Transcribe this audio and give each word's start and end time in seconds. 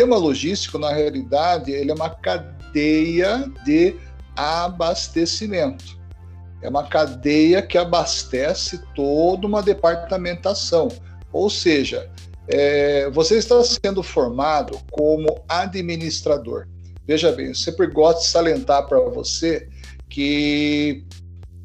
sistema 0.00 0.16
logístico, 0.16 0.78
na 0.78 0.92
realidade, 0.92 1.72
ele 1.72 1.90
é 1.90 1.94
uma 1.94 2.08
cadeia 2.08 3.44
de 3.66 3.94
abastecimento. 4.34 6.00
É 6.62 6.68
uma 6.70 6.84
cadeia 6.84 7.60
que 7.60 7.76
abastece 7.76 8.80
toda 8.94 9.46
uma 9.46 9.62
departamentação. 9.62 10.88
Ou 11.30 11.50
seja, 11.50 12.10
é, 12.48 13.10
você 13.10 13.36
está 13.36 13.62
sendo 13.62 14.02
formado 14.02 14.78
como 14.90 15.42
administrador. 15.46 16.66
Veja 17.06 17.30
bem, 17.32 17.48
eu 17.48 17.54
sempre 17.54 17.86
gosto 17.86 18.20
de 18.20 18.28
salientar 18.28 18.86
para 18.86 19.00
você 19.00 19.68
que 20.08 21.04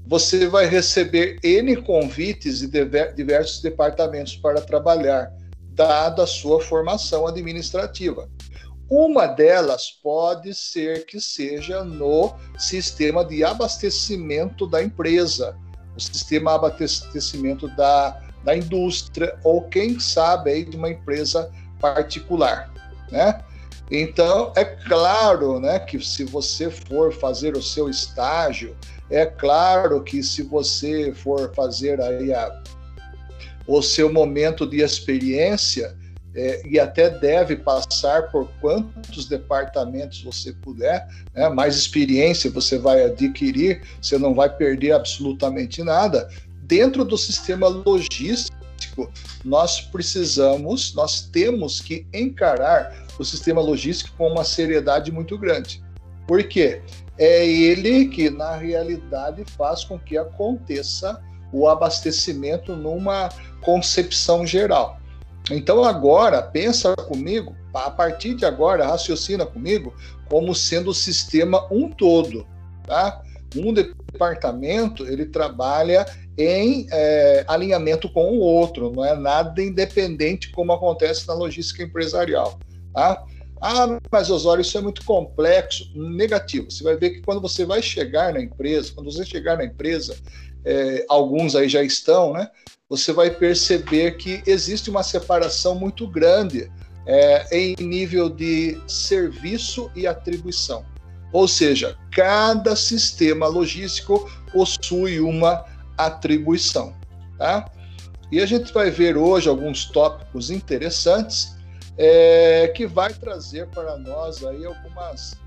você 0.06 0.46
vai 0.48 0.66
receber 0.66 1.38
N 1.42 1.78
convites 1.78 2.60
de 2.60 2.86
diversos 3.16 3.62
departamentos 3.62 4.36
para 4.36 4.60
trabalhar, 4.60 5.32
dada 5.76 6.24
a 6.24 6.28
sua 6.28 6.60
formação 6.62 7.28
administrativa. 7.28 8.30
Uma 8.90 9.28
delas 9.28 9.92
pode 10.02 10.54
ser 10.54 11.06
que 11.06 11.20
seja 11.20 11.84
no 11.84 12.34
sistema 12.58 13.26
de 13.26 13.44
abastecimento 13.44 14.66
da 14.68 14.82
empresa, 14.82 15.58
o 15.96 16.00
sistema 16.00 16.52
de 16.52 16.58
abastecimento 16.58 17.68
da, 17.76 18.22
da 18.44 18.56
indústria, 18.56 19.38
ou 19.44 19.64
quem 19.64 20.00
sabe 20.00 20.52
aí 20.52 20.66
de 20.66 20.78
uma 20.78 20.90
empresa 20.90 21.52
particular, 21.80 22.72
né? 23.12 23.44
Então, 23.90 24.52
é 24.56 24.66
claro 24.66 25.60
né, 25.60 25.78
que 25.80 26.00
se 26.04 26.24
você 26.24 26.72
for 26.72 27.14
fazer 27.14 27.56
o 27.56 27.62
seu 27.62 27.88
estágio, 27.88 28.76
é 29.10 29.26
claro 29.26 30.02
que 30.04 30.24
se 30.24 30.42
você 30.42 31.14
for 31.14 31.54
fazer 31.54 32.02
aí 32.02 32.34
a, 32.34 32.64
o 33.68 33.82
seu 33.82 34.12
momento 34.12 34.66
de 34.66 34.82
experiência, 34.82 35.96
é, 36.36 36.62
e 36.68 36.78
até 36.78 37.10
deve 37.10 37.56
passar 37.56 38.30
por 38.30 38.50
quantos 38.60 39.26
departamentos 39.26 40.22
você 40.22 40.52
puder, 40.52 41.08
né, 41.34 41.48
mais 41.48 41.78
experiência 41.78 42.52
você 42.52 42.78
vai 42.78 43.06
adquirir, 43.06 43.82
você 44.02 44.18
não 44.18 44.34
vai 44.34 44.50
perder 44.50 44.92
absolutamente 44.92 45.82
nada. 45.82 46.30
Dentro 46.64 47.06
do 47.06 47.18
sistema 47.18 47.68
logístico, 47.68 49.10
nós 49.46 49.80
precisamos, 49.80 50.94
nós 50.94 51.22
temos 51.22 51.80
que 51.80 52.06
encarar 52.14 53.06
o 53.18 53.24
sistema 53.24 53.62
logístico 53.62 54.14
com 54.18 54.28
uma 54.28 54.44
seriedade 54.44 55.12
muito 55.12 55.38
grande. 55.38 55.82
Por 56.28 56.44
quê? 56.44 56.82
É 57.18 57.48
ele 57.48 58.08
que, 58.08 58.30
na 58.30 58.58
realidade, 58.58 59.46
faz 59.58 59.86
com 59.86 59.98
que 59.98 60.18
aconteça 60.18 61.22
o 61.56 61.68
abastecimento 61.70 62.76
numa 62.76 63.30
concepção 63.62 64.46
geral. 64.46 65.00
Então 65.50 65.84
agora 65.84 66.42
pensa 66.42 66.96
comigo, 66.96 67.56
a 67.74 67.90
partir 67.92 68.34
de 68.34 68.46
agora 68.46 68.88
raciocina 68.88 69.46
comigo 69.46 69.94
como 70.30 70.56
sendo 70.56 70.90
o 70.90 70.94
sistema 70.94 71.68
um 71.72 71.90
todo, 71.90 72.48
tá? 72.86 73.22
Um 73.56 73.74
departamento 73.74 75.06
ele 75.06 75.26
trabalha 75.26 76.06
em 76.38 76.88
é, 76.92 77.46
alinhamento 77.48 78.10
com 78.10 78.32
o 78.32 78.40
outro, 78.40 78.92
não 78.92 79.06
é 79.06 79.16
nada 79.16 79.62
independente 79.62 80.52
como 80.52 80.74
acontece 80.74 81.28
na 81.28 81.34
logística 81.34 81.84
empresarial, 81.84 82.60
tá? 82.94 83.24
Ah, 83.62 84.00
mas 84.12 84.30
Osório, 84.30 84.62
isso 84.62 84.78
é 84.78 84.82
muito 84.82 85.04
complexo. 85.06 85.90
Negativo. 85.96 86.70
Você 86.70 86.84
vai 86.84 86.96
ver 86.98 87.12
que 87.12 87.22
quando 87.22 87.42
você 87.42 87.66
vai 87.66 87.82
chegar 87.82 88.34
na 88.34 88.42
empresa, 88.42 88.92
quando 88.94 89.12
você 89.12 89.26
chegar 89.26 89.58
na 89.58 89.66
empresa, 89.66 90.16
é, 90.66 91.06
alguns 91.08 91.56
aí 91.56 91.70
já 91.70 91.84
estão, 91.84 92.34
né? 92.34 92.50
você 92.90 93.12
vai 93.12 93.30
perceber 93.32 94.18
que 94.18 94.44
existe 94.46 94.90
uma 94.90 95.04
separação 95.04 95.76
muito 95.76 96.08
grande 96.08 96.72
é, 97.08 97.48
em 97.58 97.76
nível 97.80 98.30
de 98.30 98.80
serviço 98.88 99.92
e 99.96 100.08
atribuição. 100.08 100.86
Ou 101.32 101.48
seja, 101.48 101.98
cada 102.12 102.76
sistema 102.76 103.48
logístico 103.48 104.30
possui 104.52 105.20
uma 105.20 105.66
atribuição. 105.98 106.96
Tá? 107.38 107.70
E 108.32 108.40
a 108.40 108.46
gente 108.46 108.72
vai 108.72 108.90
ver 108.90 109.18
hoje 109.18 109.50
alguns 109.50 109.86
tópicos 109.86 110.50
interessantes 110.50 111.56
é, 111.98 112.72
que 112.76 112.86
vai 112.86 113.14
trazer 113.14 113.68
para 113.68 113.98
nós 113.98 114.44
aí 114.46 114.66
algumas, 114.66 115.38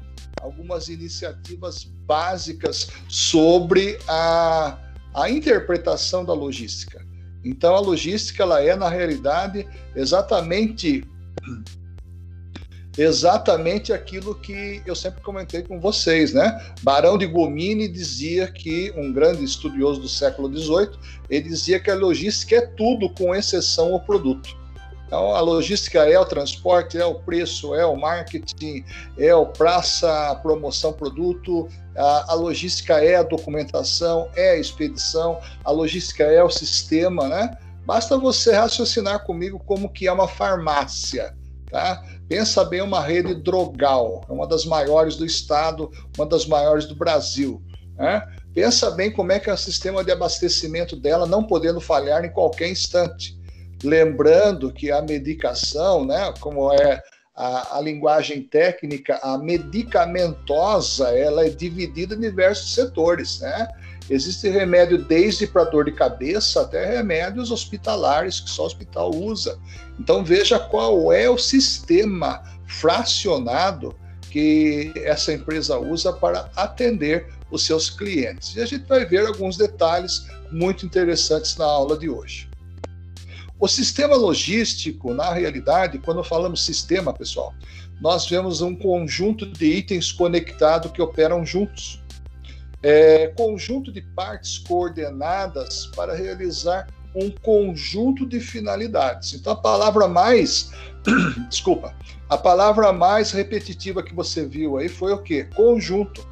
algumas 0.41 0.89
iniciativas 0.89 1.84
básicas 1.84 2.89
sobre 3.09 3.99
a, 4.09 4.77
a 5.23 5.31
interpretação 5.31 6.25
da 6.25 6.33
logística. 6.33 7.05
Então 7.45 7.75
a 7.75 7.81
logística 7.81 8.43
ela 8.43 8.62
é 8.62 8.75
na 8.77 8.89
realidade 8.89 9.67
exatamente 9.95 11.05
exatamente 12.97 13.93
aquilo 13.93 14.34
que 14.34 14.83
eu 14.84 14.95
sempre 14.95 15.23
comentei 15.23 15.62
com 15.62 15.78
vocês, 15.78 16.34
né? 16.34 16.61
Barão 16.83 17.17
de 17.17 17.27
Gomini 17.27 17.87
dizia 17.87 18.51
que 18.51 18.93
um 18.97 19.12
grande 19.12 19.45
estudioso 19.45 20.01
do 20.01 20.09
século 20.09 20.53
XVIII, 20.53 20.99
ele 21.31 21.49
dizia 21.49 21.78
que 21.78 21.93
a 21.93 21.95
logística 21.95 22.57
é 22.57 22.61
tudo 22.61 23.09
com 23.11 23.33
exceção 23.33 23.93
ao 23.93 24.01
produto. 24.01 24.59
Então, 25.09 25.34
a 25.34 25.41
logística 25.41 26.01
é 26.01 26.19
o 26.19 26.25
transporte, 26.25 26.99
é 26.99 27.05
o 27.05 27.15
preço, 27.15 27.75
é 27.75 27.87
o 27.87 27.97
marketing, 27.97 28.84
é 29.17 29.34
o 29.34 29.47
praça, 29.47 30.34
promoção, 30.43 30.93
produto. 30.93 31.67
A, 31.98 32.34
logística 32.34 33.03
é 33.03 33.16
a 33.16 33.22
documentação, 33.22 34.28
é 34.36 34.50
a 34.50 34.56
expedição. 34.56 35.41
A 35.64 35.70
logística 35.70 36.25
é 36.25 36.42
o 36.42 36.50
sistema, 36.50 37.28
né? 37.28 37.56
Basta 37.84 38.16
você 38.16 38.53
raciocinar 38.53 39.25
comigo 39.25 39.59
como 39.59 39.92
que 39.92 40.06
é 40.06 40.12
uma 40.12 40.28
farmácia, 40.28 41.34
tá? 41.70 42.03
Pensa 42.28 42.64
bem 42.64 42.82
uma 42.82 43.00
rede 43.00 43.34
drogal, 43.34 44.25
é 44.28 44.32
uma 44.32 44.47
das 44.47 44.64
maiores 44.64 45.16
do 45.16 45.25
estado, 45.25 45.91
uma 46.16 46.26
das 46.26 46.47
maiores 46.47 46.84
do 46.86 46.94
Brasil, 46.94 47.62
né? 47.97 48.22
Pensa 48.54 48.91
bem 48.91 49.10
como 49.10 49.32
é 49.32 49.41
que 49.41 49.48
é 49.48 49.53
o 49.53 49.56
sistema 49.56 50.04
de 50.04 50.12
abastecimento 50.12 50.97
dela, 50.97 51.26
não 51.26 51.44
podendo 51.44 51.80
falhar 51.80 52.25
em 52.25 52.30
qualquer 52.30 52.69
instante. 52.69 53.38
Lembrando 53.82 54.72
que 54.72 54.91
a 54.91 55.00
medicação, 55.00 56.04
né, 56.04 56.32
como 56.41 56.72
é 56.72 57.00
a, 57.38 57.78
a, 57.78 57.81
linguagem 57.81 58.43
técnica, 58.43 59.21
a 59.22 59.38
medicamentosa, 59.38 61.09
ela 61.10 61.47
é 61.47 61.49
dividida 61.49 62.16
em 62.16 62.21
diversos 62.21 62.75
setores, 62.75 63.38
né? 63.38 63.69
Existe 64.10 64.49
remédio 64.49 65.04
desde 65.04 65.47
para 65.47 65.62
dor 65.65 65.84
de 65.84 65.93
cabeça 65.93 66.62
até 66.62 66.97
remédios 66.97 67.53
hospitalares 67.53 68.41
que 68.41 68.50
só 68.50 68.65
o 68.65 68.66
hospital 68.66 69.15
usa. 69.15 69.56
Então 70.00 70.25
veja 70.25 70.59
qual 70.59 71.12
é 71.12 71.31
o 71.31 71.38
sistema 71.38 72.43
fracionado 72.66 73.94
que 74.31 74.93
essa 74.97 75.32
empresa 75.32 75.78
usa 75.78 76.12
para 76.12 76.50
atender 76.56 77.28
os 77.53 77.65
seus 77.65 77.88
clientes. 77.88 78.56
E 78.56 78.60
a 78.60 78.66
gente 78.66 78.84
vai 78.87 79.04
ver 79.04 79.27
alguns 79.27 79.56
detalhes 79.56 80.27
muito 80.50 80.84
interessantes 80.84 81.56
na 81.56 81.66
aula 81.66 81.97
de 81.97 82.09
hoje. 82.09 82.48
O 83.61 83.67
sistema 83.67 84.15
logístico, 84.15 85.13
na 85.13 85.33
realidade, 85.33 85.99
quando 85.99 86.23
falamos 86.23 86.65
sistema, 86.65 87.13
pessoal, 87.13 87.53
nós 88.01 88.27
vemos 88.29 88.61
um 88.61 88.75
conjunto 88.75 89.45
de 89.47 89.67
itens 89.67 90.13
conectados 90.13 90.93
que 90.93 91.03
operam 91.03 91.45
juntos. 91.45 92.01
É, 92.81 93.27
conjunto 93.37 93.91
de 93.91 94.01
partes 94.01 94.59
coordenadas 94.59 95.87
para 95.97 96.15
realizar 96.15 96.87
um 97.13 97.31
conjunto 97.31 98.25
de 98.25 98.39
finalidades. 98.39 99.35
Então, 99.35 99.53
a 99.53 99.57
palavra 99.57 100.07
mais, 100.07 100.71
desculpa, 101.51 101.93
a 102.29 102.39
palavra 102.39 102.93
mais 102.93 103.33
repetitiva 103.33 104.05
que 104.05 104.15
você 104.15 104.47
viu 104.47 104.77
aí 104.77 104.89
foi 104.89 105.13
o 105.13 105.19
quê? 105.19 105.49
Conjunto. 105.57 106.25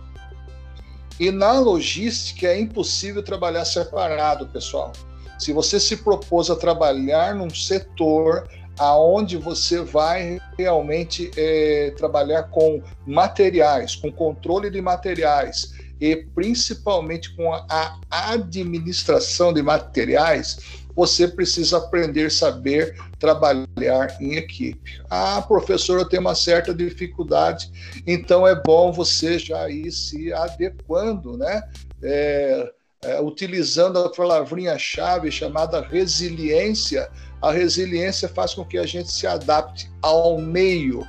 E 1.18 1.32
na 1.32 1.58
logística 1.58 2.46
é 2.46 2.60
impossível 2.60 3.22
trabalhar 3.22 3.64
separado, 3.64 4.46
pessoal. 4.46 4.92
Se 5.38 5.52
você 5.52 5.78
se 5.78 5.98
propôs 5.98 6.50
a 6.50 6.56
trabalhar 6.56 7.34
num 7.34 7.50
setor 7.50 8.48
aonde 8.78 9.36
você 9.36 9.80
vai 9.80 10.38
realmente 10.58 11.30
é, 11.36 11.92
trabalhar 11.96 12.44
com 12.44 12.82
materiais, 13.06 13.94
com 13.94 14.12
controle 14.12 14.70
de 14.70 14.80
materiais 14.80 15.72
e 16.00 16.16
principalmente 16.34 17.34
com 17.34 17.52
a 17.54 17.98
administração 18.10 19.52
de 19.52 19.62
materiais, 19.62 20.84
você 20.94 21.28
precisa 21.28 21.76
aprender, 21.76 22.30
saber 22.30 22.96
trabalhar 23.18 24.16
em 24.20 24.36
equipe. 24.36 25.02
Ah, 25.10 25.42
professor, 25.42 25.98
eu 25.98 26.08
tenho 26.08 26.22
uma 26.22 26.34
certa 26.34 26.74
dificuldade, 26.74 27.70
então 28.06 28.46
é 28.46 28.54
bom 28.54 28.92
você 28.92 29.38
já 29.38 29.68
ir 29.68 29.90
se 29.90 30.32
adequando, 30.32 31.36
né? 31.36 31.62
É, 32.02 32.72
é, 33.06 33.20
utilizando 33.20 33.98
a 33.98 34.10
palavrinha-chave 34.10 35.30
chamada 35.30 35.80
resiliência, 35.80 37.08
a 37.40 37.52
resiliência 37.52 38.28
faz 38.28 38.52
com 38.52 38.64
que 38.64 38.76
a 38.76 38.84
gente 38.84 39.12
se 39.12 39.26
adapte 39.26 39.90
ao 40.02 40.38
meio. 40.38 41.06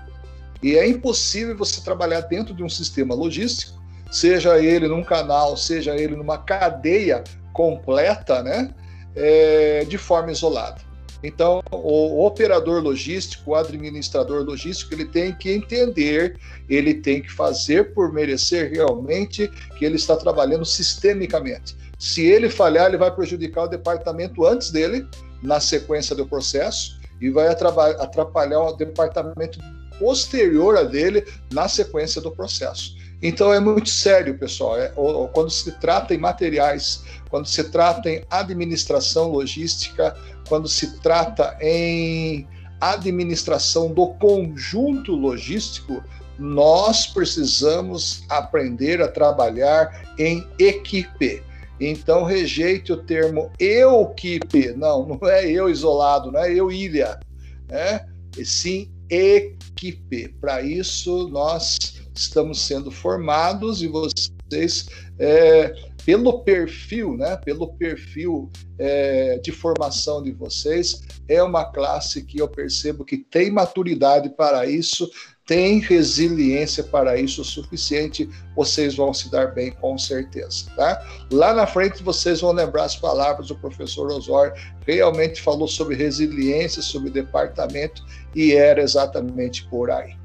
E 0.62 0.78
é 0.78 0.88
impossível 0.88 1.58
você 1.58 1.82
trabalhar 1.82 2.22
dentro 2.22 2.54
de 2.54 2.64
um 2.64 2.70
sistema 2.70 3.16
logístico, 3.16 3.82
seja 4.12 4.60
ele 4.60 4.88
num 4.88 5.04
canal, 5.04 5.58
seja 5.58 5.96
ele 5.96 6.16
numa 6.16 6.38
cadeia 6.38 7.24
completa, 7.52 8.44
né, 8.44 8.74
é, 9.16 9.84
de 9.86 9.98
forma 9.98 10.32
isolada. 10.32 10.87
Então, 11.24 11.62
o 11.72 12.26
operador 12.26 12.82
logístico, 12.82 13.52
o 13.52 13.56
administrador 13.56 14.44
logístico, 14.44 14.94
ele 14.94 15.06
tem 15.06 15.34
que 15.34 15.52
entender, 15.52 16.38
ele 16.70 16.94
tem 16.94 17.22
que 17.22 17.32
fazer 17.32 17.94
por 17.94 18.14
merecer 18.14 18.72
realmente 18.72 19.48
que 19.78 19.86
ele 19.86 19.96
está 19.96 20.16
trabalhando 20.16 20.66
sistemicamente. 20.66 21.76
Se 21.98 22.24
ele 22.24 22.50
falhar, 22.50 22.88
ele 22.88 22.98
vai 22.98 23.14
prejudicar 23.14 23.64
o 23.64 23.68
departamento 23.68 24.46
antes 24.46 24.70
dele, 24.70 25.08
na 25.42 25.60
sequência 25.60 26.16
do 26.16 26.28
processo, 26.28 27.00
e 27.20 27.30
vai 27.30 27.48
atrapalhar 27.48 28.62
o 28.62 28.74
departamento 28.74 29.60
posterior 29.98 30.78
a 30.78 30.84
dele 30.84 31.26
na 31.52 31.68
sequência 31.68 32.22
do 32.22 32.32
processo. 32.32 32.96
Então 33.22 33.52
é 33.54 33.60
muito 33.60 33.90
sério, 33.90 34.38
pessoal. 34.38 34.78
É, 34.80 34.92
quando 35.34 35.50
se 35.50 35.72
trata 35.80 36.14
em 36.14 36.18
materiais, 36.18 37.04
quando 37.30 37.48
se 37.48 37.64
trata 37.66 38.10
em 38.10 38.24
administração 38.30 39.30
logística, 39.32 40.16
quando 40.48 40.68
se 40.68 41.00
trata 41.00 41.58
em 41.62 42.48
administração 42.80 43.92
do 43.92 44.08
conjunto 44.16 45.14
logístico, 45.14 46.04
nós 46.38 47.08
precisamos 47.08 48.24
aprender 48.30 49.02
a 49.02 49.08
trabalhar 49.08 50.14
em 50.20 50.46
equipe. 50.60 51.42
Então 51.80 52.24
rejeite 52.24 52.92
o 52.92 52.98
termo 52.98 53.52
eu-equipe. 53.60 54.74
Não, 54.74 55.06
não 55.08 55.28
é 55.28 55.50
eu 55.50 55.70
isolado, 55.70 56.32
não 56.32 56.40
é 56.40 56.54
eu 56.54 56.72
ilha, 56.72 57.20
né? 57.68 58.06
E 58.38 58.46
sim 58.46 58.92
equipe. 59.10 60.28
Para 60.40 60.62
isso 60.62 61.28
nós 61.30 61.97
estamos 62.22 62.62
sendo 62.62 62.92
formados 62.92 63.82
e 63.82 63.88
vocês 63.88 64.88
é, 65.20 65.74
pelo 66.06 66.42
perfil, 66.44 67.18
né, 67.18 67.36
pelo 67.44 67.74
perfil 67.74 68.50
é, 68.80 69.40
de 69.40 69.52
formação 69.52 70.24
de 70.24 70.32
vocês, 70.32 71.02
é 71.28 71.44
uma 71.44 71.66
classe 71.66 72.24
que 72.24 72.40
eu 72.40 72.48
percebo 72.48 73.04
que 73.04 73.18
tem 73.18 73.52
maturidade 73.52 74.30
para 74.30 74.66
isso, 74.66 75.10
tem 75.46 75.80
resiliência 75.80 76.84
para 76.84 77.20
isso 77.20 77.42
o 77.42 77.46
suficiente, 77.46 78.30
vocês 78.56 78.96
vão 78.96 79.14
se 79.14 79.30
dar 79.30 79.54
bem 79.54 79.72
com 79.72 79.98
certeza, 79.98 80.70
tá? 80.76 81.06
Lá 81.32 81.54
na 81.54 81.68
frente 81.68 82.04
vocês 82.04 82.42
vão 82.42 82.52
lembrar 82.52 82.86
as 82.86 82.96
palavras 82.96 83.48
do 83.48 83.56
professor 83.58 84.12
Osório, 84.12 84.54
realmente 84.86 85.42
falou 85.42 85.68
sobre 85.68 85.96
resiliência, 85.96 86.82
sobre 86.82 87.10
departamento 87.10 88.02
e 88.34 88.54
era 88.54 88.82
exatamente 88.82 89.66
por 89.68 89.92
aí. 89.92 90.16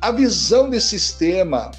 A 0.00 0.10
visão 0.10 0.70
de 0.70 0.80
sistema 0.80 1.70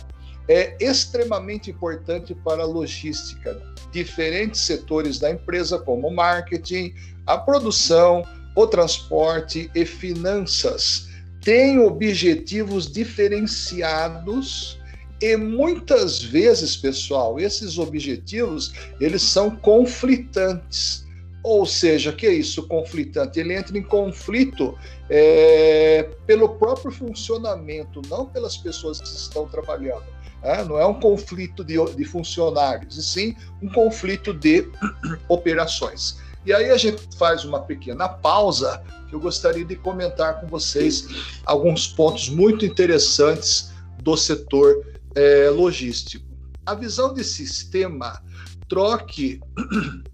é 0.47 0.77
extremamente 0.79 1.71
importante 1.71 2.35
para 2.35 2.62
a 2.62 2.68
logística. 2.68 3.59
Diferentes 3.91 4.62
setores 4.62 5.18
da 5.18 5.31
empresa, 5.31 5.79
como 5.79 6.07
o 6.07 6.15
marketing, 6.15 6.94
a 7.25 7.35
produção, 7.38 8.23
o 8.56 8.68
transporte 8.68 9.71
e 9.73 9.85
finanças, 9.85 11.09
têm 11.41 11.79
objetivos 11.79 12.91
diferenciados 12.91 14.79
e 15.19 15.35
muitas 15.35 16.21
vezes, 16.21 16.75
pessoal, 16.77 17.39
esses 17.39 17.79
objetivos 17.79 18.71
eles 19.00 19.24
são 19.24 19.56
conflitantes. 19.56 21.07
Ou 21.43 21.65
seja, 21.65 22.13
que 22.13 22.27
é 22.27 22.33
isso, 22.33 22.67
conflitante? 22.67 23.39
Ele 23.39 23.55
entra 23.55 23.77
em 23.77 23.81
conflito 23.81 24.77
é, 25.09 26.09
pelo 26.27 26.49
próprio 26.49 26.91
funcionamento, 26.91 28.01
não 28.07 28.27
pelas 28.27 28.57
pessoas 28.57 29.01
que 29.01 29.07
estão 29.07 29.47
trabalhando. 29.47 30.05
É, 30.43 30.63
não 30.63 30.79
é 30.79 30.85
um 30.85 30.99
conflito 30.99 31.63
de, 31.63 31.77
de 31.95 32.05
funcionários, 32.05 32.97
e 32.97 33.03
sim 33.03 33.35
um 33.61 33.69
conflito 33.69 34.33
de 34.33 34.67
operações. 35.29 36.17
E 36.45 36.53
aí 36.53 36.71
a 36.71 36.77
gente 36.77 37.07
faz 37.17 37.45
uma 37.45 37.59
pequena 37.59 38.09
pausa, 38.09 38.83
que 39.07 39.13
eu 39.13 39.19
gostaria 39.19 39.63
de 39.63 39.75
comentar 39.75 40.39
com 40.39 40.47
vocês 40.47 41.07
alguns 41.45 41.88
pontos 41.88 42.29
muito 42.29 42.65
interessantes 42.65 43.71
do 44.01 44.17
setor 44.17 44.83
é, 45.15 45.49
logístico. 45.49 46.25
A 46.65 46.73
visão 46.73 47.13
de 47.13 47.23
sistema, 47.23 48.23
troque 48.67 49.39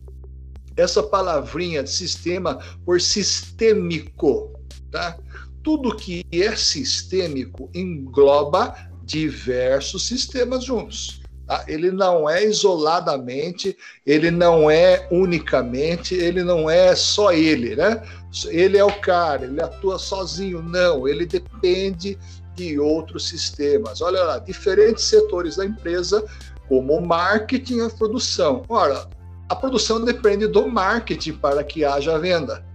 essa 0.78 1.02
palavrinha 1.02 1.84
de 1.84 1.90
sistema 1.90 2.60
por 2.86 3.02
sistêmico, 3.02 4.54
tá? 4.92 5.18
Tudo 5.64 5.96
que 5.96 6.24
é 6.32 6.56
sistêmico 6.56 7.70
engloba 7.74 8.76
diversos 9.04 10.08
sistemas 10.08 10.64
juntos. 10.64 11.22
Tá? 11.48 11.64
Ele 11.68 11.92
não 11.92 12.30
é 12.30 12.46
isoladamente, 12.46 13.76
ele 14.06 14.30
não 14.30 14.70
é 14.70 15.08
unicamente, 15.10 16.14
ele 16.14 16.44
não 16.44 16.70
é 16.70 16.96
só 16.96 17.32
ele, 17.32 17.76
né? 17.76 18.02
Ele 18.48 18.78
é 18.78 18.84
o 18.84 19.02
cara, 19.02 19.46
ele 19.46 19.62
atua 19.62 19.98
sozinho. 19.98 20.62
Não, 20.62 21.08
ele 21.08 21.26
depende 21.26 22.18
de 22.54 22.78
outros 22.78 23.30
sistemas. 23.30 24.02
Olha 24.02 24.22
lá, 24.24 24.40
diferentes 24.40 25.06
setores 25.06 25.56
da 25.56 25.66
empresa, 25.66 26.24
como 26.68 26.98
o 26.98 27.06
marketing 27.06 27.78
e 27.78 27.82
a 27.82 27.90
produção. 27.90 28.64
Ora, 28.68 29.08
a 29.50 29.56
produção 29.56 30.04
depende 30.04 30.48
do 30.48 30.68
marketing 30.68 31.34
para 31.34 31.64
que 31.64 31.86
haja 31.86 32.18
venda 32.20 32.66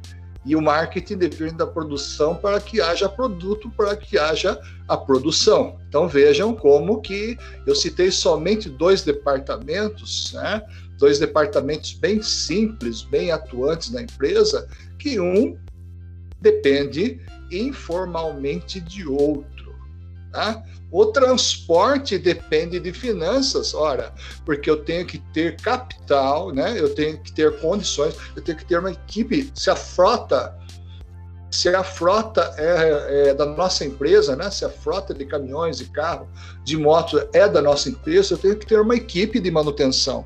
e 0.45 0.57
o 0.57 0.63
marketing 0.63 1.19
depende 1.19 1.55
da 1.55 1.67
produção 1.67 2.35
para 2.35 2.61
que 2.61 2.81
haja 2.81 3.09
produto, 3.09 3.71
para 3.71 3.95
que 3.97 4.19
haja 4.19 4.61
a 4.89 4.97
produção. 4.97 5.79
Então 5.89 6.09
vejam 6.09 6.55
como 6.55 7.01
que 7.01 7.39
eu 7.67 7.75
citei 7.75 8.11
somente 8.11 8.69
dois 8.69 9.03
departamentos, 9.03 10.33
né? 10.33 10.63
dois 10.99 11.19
departamentos 11.19 11.93
bem 11.95 12.23
simples, 12.23 13.03
bem 13.03 13.31
atuantes 13.31 13.91
na 13.91 14.03
empresa, 14.03 14.69
que 14.99 15.21
um 15.21 15.57
depende 16.41 17.21
informalmente 17.51 18.81
de 18.81 19.07
outro. 19.07 19.62
Tá? 20.33 20.63
O 20.91 21.07
transporte 21.07 22.19
depende 22.19 22.81
de 22.81 22.93
finanças, 22.93 23.75
ora, 23.75 24.15
porque 24.45 24.71
eu 24.71 24.83
tenho 24.83 25.07
que 25.07 25.19
ter 25.19 25.57
capital, 25.57 26.51
né? 26.51 26.75
Eu 26.79 26.95
tenho 26.95 27.19
que 27.19 27.33
ter 27.33 27.61
condições, 27.61 28.15
eu 28.35 28.43
tenho 28.43 28.57
que 28.57 28.65
ter 28.65 28.79
uma 28.79 28.91
equipe. 28.91 29.51
Se 29.55 29.69
a 29.69 29.77
frota, 29.77 30.59
se 31.51 31.69
a 31.69 31.85
frota 31.85 32.55
é, 32.57 33.29
é 33.29 33.35
da 33.35 33.45
nossa 33.45 33.85
empresa, 33.85 34.35
né? 34.35 34.51
Se 34.51 34.65
a 34.65 34.71
frota 34.71 35.13
de 35.13 35.27
caminhões 35.27 35.81
e 35.81 35.85
carro, 35.87 36.27
de 36.65 36.79
moto 36.79 37.23
é 37.33 37.47
da 37.47 37.61
nossa 37.61 37.91
empresa, 37.91 38.35
eu 38.35 38.39
tenho 38.39 38.57
que 38.57 38.67
ter 38.67 38.81
uma 38.81 38.97
equipe 38.97 39.39
de 39.39 39.51
manutenção 39.51 40.25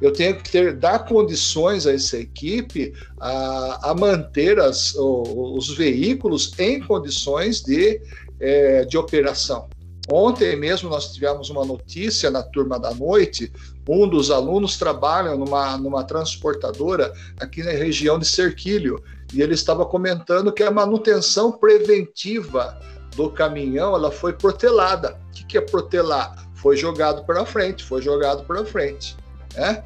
eu 0.00 0.12
tenho 0.12 0.36
que 0.36 0.50
ter, 0.50 0.74
dar 0.74 1.00
condições 1.00 1.86
a 1.86 1.92
essa 1.92 2.18
equipe 2.18 2.92
a, 3.18 3.90
a 3.90 3.94
manter 3.94 4.60
as, 4.60 4.94
os 4.94 5.74
veículos 5.74 6.52
em 6.58 6.80
condições 6.80 7.62
de, 7.62 8.00
é, 8.40 8.84
de 8.84 8.96
operação. 8.96 9.68
Ontem 10.08 10.54
mesmo 10.56 10.88
nós 10.88 11.12
tivemos 11.12 11.50
uma 11.50 11.64
notícia 11.64 12.30
na 12.30 12.42
turma 12.42 12.78
da 12.78 12.94
noite. 12.94 13.52
Um 13.88 14.08
dos 14.08 14.30
alunos 14.30 14.76
trabalha 14.76 15.34
numa, 15.34 15.76
numa 15.76 16.04
transportadora 16.04 17.12
aqui 17.40 17.62
na 17.62 17.72
região 17.72 18.18
de 18.18 18.26
Cerquilho 18.26 19.02
e 19.32 19.42
ele 19.42 19.54
estava 19.54 19.84
comentando 19.84 20.52
que 20.52 20.62
a 20.62 20.70
manutenção 20.70 21.50
preventiva 21.50 22.78
do 23.16 23.30
caminhão 23.30 23.94
ela 23.94 24.12
foi 24.12 24.32
protelada. 24.32 25.18
O 25.28 25.32
que, 25.32 25.44
que 25.44 25.58
é 25.58 25.60
protelar? 25.60 26.46
Foi 26.54 26.76
jogado 26.76 27.24
para 27.24 27.44
frente, 27.44 27.82
foi 27.82 28.00
jogado 28.00 28.44
para 28.44 28.64
frente. 28.64 29.16
Né? 29.56 29.82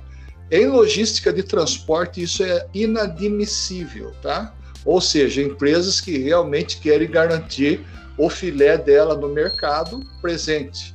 Em 0.51 0.67
logística 0.67 1.33
de 1.33 1.43
transporte, 1.43 2.23
isso 2.23 2.43
é 2.43 2.67
inadmissível, 2.75 4.13
tá? 4.21 4.53
Ou 4.85 5.01
seja, 5.01 5.43
empresas 5.43 6.01
que 6.01 6.19
realmente 6.19 6.81
querem 6.81 7.09
garantir 7.09 7.87
o 8.21 8.29
filé 8.29 8.77
dela 8.77 9.17
no 9.17 9.29
mercado 9.29 10.01
presente. 10.21 10.95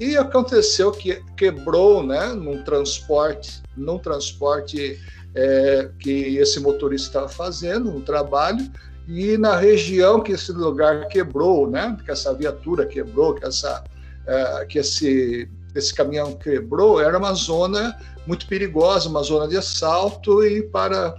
E 0.00 0.16
aconteceu 0.16 0.90
que 0.90 1.22
quebrou, 1.36 2.02
né, 2.02 2.28
num 2.28 2.64
transporte, 2.64 3.62
num 3.76 3.98
transporte 3.98 4.98
é, 5.34 5.90
que 5.98 6.38
esse 6.38 6.58
motorista 6.60 7.08
estava 7.08 7.28
fazendo, 7.28 7.94
um 7.94 8.00
trabalho, 8.00 8.70
e 9.06 9.36
na 9.36 9.54
região 9.54 10.22
que 10.22 10.32
esse 10.32 10.50
lugar 10.50 11.08
quebrou, 11.08 11.70
né, 11.70 11.94
que 12.02 12.10
essa 12.10 12.32
viatura 12.32 12.86
quebrou, 12.86 13.34
que 13.34 13.44
essa, 13.44 13.84
é, 14.26 14.64
que 14.64 14.78
esse 14.78 15.48
esse 15.74 15.94
caminhão 15.94 16.34
quebrou, 16.34 17.00
era 17.00 17.16
uma 17.16 17.32
zona 17.32 17.98
muito 18.26 18.46
perigosa, 18.46 19.08
uma 19.08 19.22
zona 19.22 19.48
de 19.48 19.56
assalto 19.56 20.44
e 20.44 20.62
para 20.62 21.14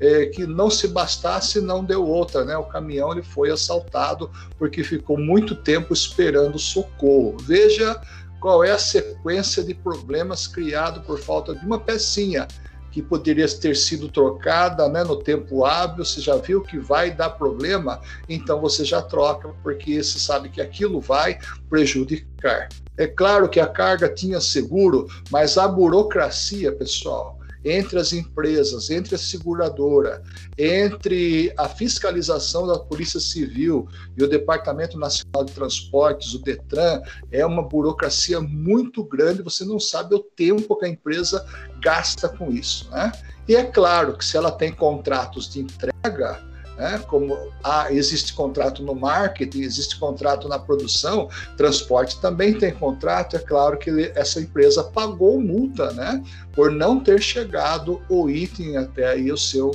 é, 0.00 0.26
que 0.26 0.46
não 0.46 0.70
se 0.70 0.88
bastasse, 0.88 1.60
não 1.60 1.84
deu 1.84 2.06
outra, 2.06 2.44
né? 2.44 2.56
O 2.56 2.64
caminhão 2.64 3.12
ele 3.12 3.22
foi 3.22 3.50
assaltado 3.50 4.30
porque 4.58 4.84
ficou 4.84 5.18
muito 5.18 5.54
tempo 5.54 5.92
esperando 5.92 6.58
socorro. 6.58 7.36
Veja 7.40 8.00
qual 8.40 8.62
é 8.62 8.70
a 8.70 8.78
sequência 8.78 9.62
de 9.62 9.74
problemas 9.74 10.46
criado 10.46 11.00
por 11.00 11.18
falta 11.18 11.54
de 11.54 11.64
uma 11.66 11.78
pecinha 11.78 12.46
que 12.90 13.02
poderia 13.02 13.46
ter 13.48 13.76
sido 13.76 14.08
trocada 14.08 14.88
né, 14.88 15.04
no 15.04 15.16
tempo 15.16 15.64
hábil, 15.64 16.04
você 16.04 16.20
já 16.20 16.36
viu 16.36 16.62
que 16.62 16.78
vai 16.78 17.10
dar 17.10 17.30
problema, 17.30 18.00
então 18.28 18.60
você 18.60 18.84
já 18.84 19.02
troca, 19.02 19.50
porque 19.62 20.02
você 20.02 20.18
sabe 20.18 20.48
que 20.48 20.60
aquilo 20.60 21.00
vai 21.00 21.38
prejudicar. 21.68 22.68
É 22.96 23.06
claro 23.06 23.48
que 23.48 23.60
a 23.60 23.66
carga 23.66 24.08
tinha 24.08 24.40
seguro, 24.40 25.06
mas 25.30 25.58
a 25.58 25.68
burocracia, 25.68 26.72
pessoal, 26.72 27.37
entre 27.64 27.98
as 27.98 28.12
empresas, 28.12 28.90
entre 28.90 29.14
a 29.14 29.18
seguradora, 29.18 30.22
entre 30.56 31.52
a 31.56 31.68
fiscalização 31.68 32.66
da 32.66 32.78
Polícia 32.78 33.20
Civil 33.20 33.88
e 34.16 34.22
o 34.22 34.28
Departamento 34.28 34.98
Nacional 34.98 35.44
de 35.44 35.52
Transportes, 35.52 36.34
o 36.34 36.42
Detran, 36.42 37.00
é 37.30 37.44
uma 37.44 37.62
burocracia 37.62 38.40
muito 38.40 39.04
grande, 39.04 39.42
você 39.42 39.64
não 39.64 39.78
sabe 39.78 40.14
o 40.14 40.20
tempo 40.20 40.76
que 40.76 40.86
a 40.86 40.88
empresa 40.88 41.44
gasta 41.80 42.28
com 42.28 42.50
isso. 42.50 42.90
Né? 42.90 43.12
E 43.46 43.56
é 43.56 43.64
claro 43.64 44.16
que 44.16 44.24
se 44.24 44.36
ela 44.36 44.50
tem 44.50 44.72
contratos 44.72 45.50
de 45.50 45.60
entrega, 45.60 46.47
né? 46.78 47.02
Como 47.08 47.36
há, 47.62 47.92
existe 47.92 48.32
contrato 48.32 48.82
no 48.82 48.94
marketing, 48.94 49.62
existe 49.62 49.98
contrato 49.98 50.48
na 50.48 50.58
produção, 50.58 51.28
transporte 51.56 52.20
também 52.20 52.54
tem 52.54 52.72
contrato. 52.72 53.36
É 53.36 53.40
claro 53.40 53.76
que 53.76 53.90
ele, 53.90 54.12
essa 54.14 54.40
empresa 54.40 54.84
pagou 54.84 55.40
multa, 55.40 55.92
né? 55.92 56.22
Por 56.52 56.70
não 56.70 57.00
ter 57.00 57.20
chegado 57.20 58.00
o 58.08 58.30
item 58.30 58.76
até 58.76 59.08
aí 59.08 59.32
o 59.32 59.36
seu, 59.36 59.72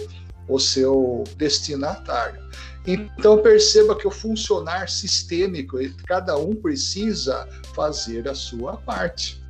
o 0.47 0.57
seu 0.57 1.25
destinatário. 1.35 2.41
Então 2.87 3.37
perceba 3.37 3.95
que 3.95 4.07
o 4.07 4.11
funcionar 4.11 4.89
sistêmico, 4.89 5.77
cada 6.05 6.37
um 6.37 6.55
precisa 6.55 7.47
fazer 7.73 8.27
a 8.27 8.35
sua 8.35 8.77
parte. 8.77 9.43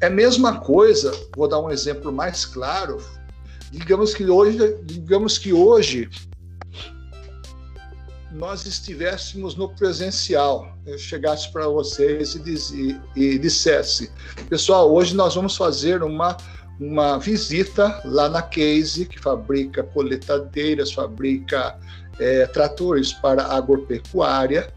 É 0.00 0.06
a 0.06 0.10
mesma 0.10 0.60
coisa, 0.60 1.12
vou 1.36 1.48
dar 1.48 1.60
um 1.60 1.70
exemplo 1.70 2.12
mais 2.12 2.44
claro. 2.44 3.00
Digamos 3.70 4.14
que 4.14 4.26
hoje, 4.26 4.76
digamos 4.84 5.38
que 5.38 5.52
hoje 5.52 6.10
nós 8.32 8.64
estivéssemos 8.66 9.54
no 9.54 9.68
presencial, 9.68 10.76
eu 10.86 10.98
chegasse 10.98 11.52
para 11.52 11.68
vocês 11.68 12.34
e, 12.34 12.40
diz, 12.40 12.70
e, 12.70 13.00
e, 13.14 13.38
dissesse, 13.38 14.10
pessoal, 14.48 14.92
hoje 14.92 15.14
nós 15.14 15.34
vamos 15.34 15.56
fazer 15.56 16.02
uma, 16.02 16.36
uma 16.80 17.18
visita 17.18 18.00
lá 18.04 18.28
na 18.28 18.42
Case, 18.42 19.04
que 19.04 19.18
fabrica 19.18 19.82
coletadeiras, 19.82 20.92
fabrica 20.92 21.78
é, 22.18 22.46
tratores 22.46 23.12
para 23.12 23.44
agropecuária, 23.44 24.72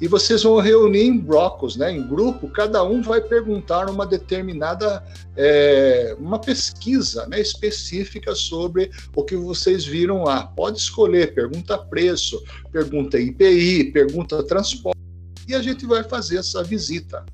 e 0.00 0.08
vocês 0.08 0.42
vão 0.42 0.58
reunir 0.58 1.04
em 1.04 1.18
blocos, 1.18 1.76
né, 1.76 1.92
em 1.92 2.06
grupo, 2.06 2.48
cada 2.48 2.82
um 2.82 3.00
vai 3.00 3.20
perguntar 3.20 3.88
uma 3.88 4.04
determinada, 4.04 5.04
é, 5.36 6.16
uma 6.18 6.38
pesquisa 6.38 7.26
né, 7.26 7.40
específica 7.40 8.34
sobre 8.34 8.90
o 9.14 9.22
que 9.22 9.36
vocês 9.36 9.84
viram 9.84 10.24
lá. 10.24 10.46
Pode 10.48 10.78
escolher, 10.78 11.32
pergunta 11.32 11.78
preço, 11.78 12.42
pergunta 12.72 13.20
IPI, 13.20 13.92
pergunta 13.92 14.42
transporte, 14.42 14.98
e 15.46 15.54
a 15.54 15.62
gente 15.62 15.86
vai 15.86 16.02
fazer 16.02 16.38
essa 16.38 16.62
visita. 16.62 17.24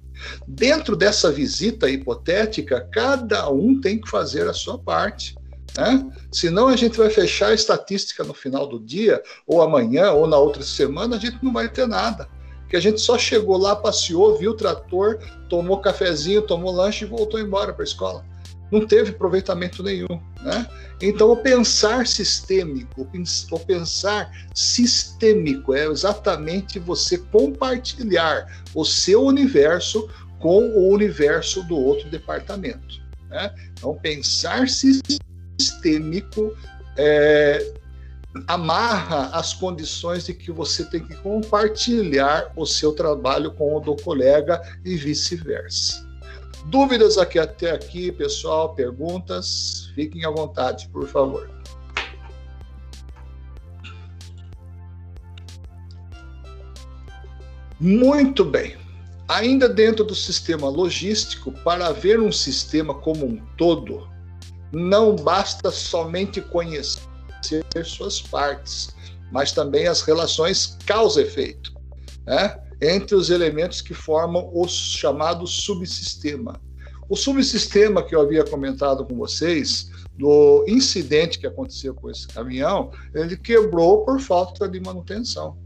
Dentro 0.47 0.95
dessa 0.95 1.33
visita 1.33 1.88
hipotética, 1.88 2.87
cada 2.93 3.49
um 3.49 3.81
tem 3.81 3.99
que 3.99 4.11
fazer 4.11 4.47
a 4.47 4.52
sua 4.52 4.79
parte. 4.79 5.35
Né? 5.79 6.11
Senão 6.31 6.69
a 6.69 6.76
gente 6.76 6.99
vai 6.99 7.09
fechar 7.09 7.49
a 7.49 7.55
estatística 7.55 8.23
no 8.23 8.35
final 8.35 8.67
do 8.67 8.79
dia, 8.79 9.23
ou 9.47 9.62
amanhã, 9.62 10.11
ou 10.11 10.26
na 10.26 10.37
outra 10.37 10.62
semana, 10.62 11.17
a 11.17 11.19
gente 11.19 11.43
não 11.43 11.55
vai 11.55 11.71
ter 11.71 11.87
nada 11.87 12.29
que 12.71 12.77
a 12.77 12.81
gente 12.81 13.00
só 13.00 13.19
chegou 13.19 13.59
lá, 13.59 13.75
passeou, 13.75 14.39
viu 14.39 14.53
o 14.53 14.57
trator, 14.57 15.19
tomou 15.49 15.81
cafezinho, 15.81 16.41
tomou 16.41 16.73
lanche 16.73 17.05
e 17.05 17.09
voltou 17.09 17.41
embora 17.41 17.73
para 17.73 17.83
a 17.83 17.85
escola. 17.85 18.25
Não 18.71 18.87
teve 18.87 19.11
aproveitamento 19.11 19.83
nenhum. 19.83 20.21
Né? 20.41 20.65
Então, 21.03 21.33
o 21.33 21.37
pensar 21.37 22.07
sistêmico, 22.07 23.09
o 23.50 23.59
pensar 23.59 24.31
sistêmico 24.55 25.75
é 25.75 25.87
exatamente 25.87 26.79
você 26.79 27.19
compartilhar 27.19 28.47
o 28.73 28.85
seu 28.85 29.25
universo 29.25 30.09
com 30.39 30.69
o 30.69 30.93
universo 30.93 31.65
do 31.65 31.77
outro 31.77 32.09
departamento. 32.09 33.03
Né? 33.29 33.53
Então, 33.73 33.97
pensar 33.97 34.69
sistêmico 34.69 36.57
é, 36.97 37.73
amarra 38.47 39.31
as 39.33 39.53
condições 39.53 40.27
de 40.27 40.35
que 40.35 40.53
você 40.53 40.85
tem 40.85 41.05
que 41.05 41.17
compartilhar 41.17 42.53
o 42.57 42.65
seu 42.65 42.93
trabalho 42.93 43.53
com 43.53 43.77
o 43.77 43.81
do 43.81 43.97
colega 43.97 44.61
e 44.85 44.97
vice-versa. 44.97 46.09
Dúvidas 46.67 47.19
aqui 47.19 47.39
até 47.39 47.73
aqui, 47.73 48.13
pessoal? 48.13 48.75
Perguntas? 48.75 49.91
Fiquem 49.95 50.25
à 50.25 50.31
vontade, 50.31 50.89
por 50.89 51.09
favor. 51.09 51.51
Muito 57.81 58.45
bem. 58.45 58.77
Ainda 59.27 59.69
dentro 59.69 60.05
do 60.05 60.15
sistema 60.15 60.69
logístico, 60.69 61.51
para 61.65 61.87
haver 61.87 62.21
um 62.21 62.31
sistema 62.31 62.95
como 62.95 63.25
um 63.25 63.37
todo, 63.57 64.09
não 64.71 65.17
basta 65.17 65.71
somente 65.71 66.41
conhecer 66.41 67.10
ser 67.47 67.64
suas 67.85 68.20
partes, 68.20 68.94
mas 69.30 69.52
também 69.52 69.87
as 69.87 70.02
relações 70.02 70.76
causa-efeito, 70.87 71.73
né? 72.26 72.59
entre 72.80 73.14
os 73.14 73.30
elementos 73.30 73.80
que 73.80 73.94
formam 73.94 74.50
o 74.52 74.66
chamado 74.66 75.47
subsistema. 75.47 76.61
O 77.09 77.16
subsistema 77.16 78.02
que 78.02 78.14
eu 78.14 78.20
havia 78.20 78.44
comentado 78.44 79.04
com 79.04 79.16
vocês, 79.16 79.90
do 80.16 80.64
incidente 80.68 81.38
que 81.38 81.47
aconteceu 81.47 81.94
com 81.94 82.11
esse 82.11 82.28
caminhão, 82.28 82.90
ele 83.14 83.37
quebrou 83.37 84.04
por 84.04 84.20
falta 84.20 84.68
de 84.68 84.78
manutenção. 84.80 85.56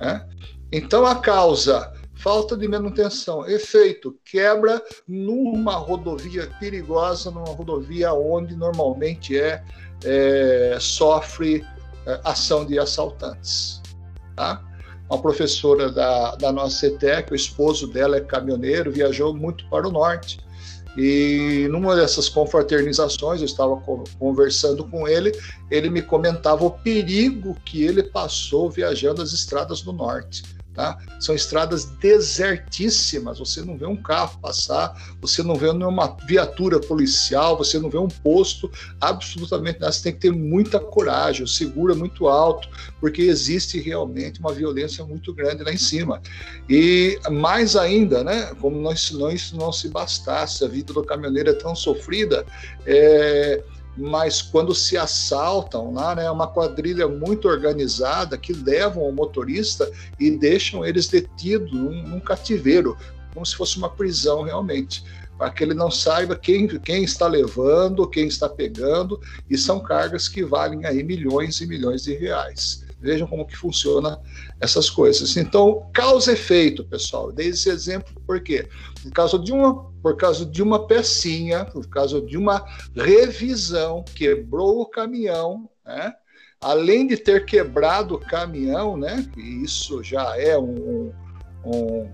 Né? 0.00 0.26
Então, 0.70 1.04
a 1.06 1.16
causa, 1.16 1.92
falta 2.14 2.56
de 2.56 2.68
manutenção. 2.68 3.48
Efeito, 3.48 4.16
quebra 4.24 4.82
numa 5.06 5.74
rodovia 5.74 6.50
perigosa, 6.60 7.30
numa 7.30 7.48
rodovia 7.48 8.12
onde 8.12 8.54
normalmente 8.54 9.38
é 9.38 9.64
é, 10.04 10.76
sofre 10.80 11.64
é, 12.06 12.20
ação 12.24 12.64
de 12.64 12.78
assaltantes. 12.78 13.80
Tá? 14.36 14.62
Uma 15.10 15.20
professora 15.20 15.90
da, 15.90 16.36
da 16.36 16.52
nossa 16.52 16.76
CETEC, 16.76 17.32
o 17.32 17.36
esposo 17.36 17.86
dela 17.86 18.16
é 18.16 18.20
caminhoneiro, 18.20 18.92
viajou 18.92 19.34
muito 19.34 19.68
para 19.68 19.88
o 19.88 19.90
norte. 19.90 20.38
E 20.96 21.68
numa 21.70 21.94
dessas 21.94 22.28
confraternizações, 22.28 23.40
eu 23.40 23.46
estava 23.46 23.80
conversando 24.18 24.84
com 24.84 25.06
ele, 25.06 25.32
ele 25.70 25.88
me 25.88 26.02
comentava 26.02 26.64
o 26.64 26.70
perigo 26.70 27.56
que 27.64 27.84
ele 27.84 28.02
passou 28.02 28.68
viajando 28.68 29.22
as 29.22 29.32
estradas 29.32 29.80
do 29.80 29.92
norte 29.92 30.57
Tá? 30.78 30.96
São 31.18 31.34
estradas 31.34 31.86
desertíssimas, 31.86 33.40
você 33.40 33.62
não 33.62 33.76
vê 33.76 33.84
um 33.84 33.96
carro 33.96 34.38
passar, 34.40 34.94
você 35.20 35.42
não 35.42 35.56
vê 35.56 35.72
nenhuma 35.72 36.16
viatura 36.24 36.78
policial, 36.78 37.58
você 37.58 37.80
não 37.80 37.90
vê 37.90 37.98
um 37.98 38.06
posto, 38.06 38.70
absolutamente 39.00 39.80
nada. 39.80 39.90
Você 39.90 40.04
tem 40.04 40.12
que 40.12 40.20
ter 40.20 40.30
muita 40.30 40.78
coragem, 40.78 41.42
o 41.42 41.48
seguro 41.48 41.94
é 41.94 41.96
muito 41.96 42.28
alto, 42.28 42.68
porque 43.00 43.22
existe 43.22 43.80
realmente 43.80 44.38
uma 44.38 44.52
violência 44.52 45.04
muito 45.04 45.34
grande 45.34 45.64
lá 45.64 45.72
em 45.72 45.76
cima. 45.76 46.22
E 46.70 47.18
mais 47.28 47.74
ainda, 47.74 48.22
né, 48.22 48.54
como 48.60 48.80
não, 48.80 48.94
não, 49.14 49.30
isso 49.32 49.56
não 49.56 49.72
se 49.72 49.88
bastasse, 49.88 50.64
a 50.64 50.68
vida 50.68 50.92
do 50.92 51.02
caminhoneiro 51.02 51.50
é 51.50 51.54
tão 51.54 51.74
sofrida, 51.74 52.46
é, 52.86 53.64
mas 53.98 54.40
quando 54.40 54.74
se 54.74 54.96
assaltam 54.96 55.92
lá, 55.92 56.14
né, 56.14 56.26
é 56.26 56.30
uma 56.30 56.46
quadrilha 56.46 57.08
muito 57.08 57.48
organizada 57.48 58.38
que 58.38 58.52
levam 58.52 59.02
o 59.02 59.12
motorista 59.12 59.90
e 60.20 60.30
deixam 60.30 60.86
eles 60.86 61.08
detidos 61.08 61.72
num, 61.72 62.02
num 62.06 62.20
cativeiro, 62.20 62.96
como 63.34 63.44
se 63.44 63.56
fosse 63.56 63.76
uma 63.76 63.90
prisão 63.90 64.42
realmente, 64.42 65.04
para 65.36 65.50
que 65.50 65.64
ele 65.64 65.74
não 65.74 65.90
saiba 65.90 66.36
quem, 66.36 66.66
quem 66.66 67.02
está 67.02 67.26
levando, 67.26 68.08
quem 68.08 68.28
está 68.28 68.48
pegando, 68.48 69.20
e 69.50 69.58
são 69.58 69.80
cargas 69.80 70.28
que 70.28 70.44
valem 70.44 70.86
aí 70.86 71.02
milhões 71.02 71.60
e 71.60 71.66
milhões 71.66 72.04
de 72.04 72.14
reais. 72.14 72.87
Vejam 73.00 73.28
como 73.28 73.46
que 73.46 73.56
funciona 73.56 74.20
essas 74.60 74.90
coisas. 74.90 75.36
Então, 75.36 75.88
causa 75.92 76.32
efeito, 76.32 76.84
pessoal. 76.84 77.30
Dei 77.30 77.48
esse 77.48 77.68
exemplo 77.68 78.20
por 78.26 78.40
quê? 78.40 78.68
Por 79.02 79.12
causa 79.12 79.38
de 79.38 79.52
uma, 79.52 79.84
por 80.02 80.16
causa 80.16 80.44
de 80.44 80.62
uma 80.62 80.86
pecinha, 80.86 81.64
por 81.64 81.88
causa 81.88 82.20
de 82.20 82.36
uma 82.36 82.64
revisão, 82.94 84.04
quebrou 84.14 84.80
o 84.80 84.86
caminhão, 84.86 85.68
né? 85.86 86.12
Além 86.60 87.06
de 87.06 87.16
ter 87.16 87.44
quebrado 87.44 88.16
o 88.16 88.18
caminhão, 88.18 88.96
né? 88.96 89.24
Isso 89.36 90.02
já 90.02 90.36
é 90.36 90.58
um, 90.58 91.12
um 91.64 92.10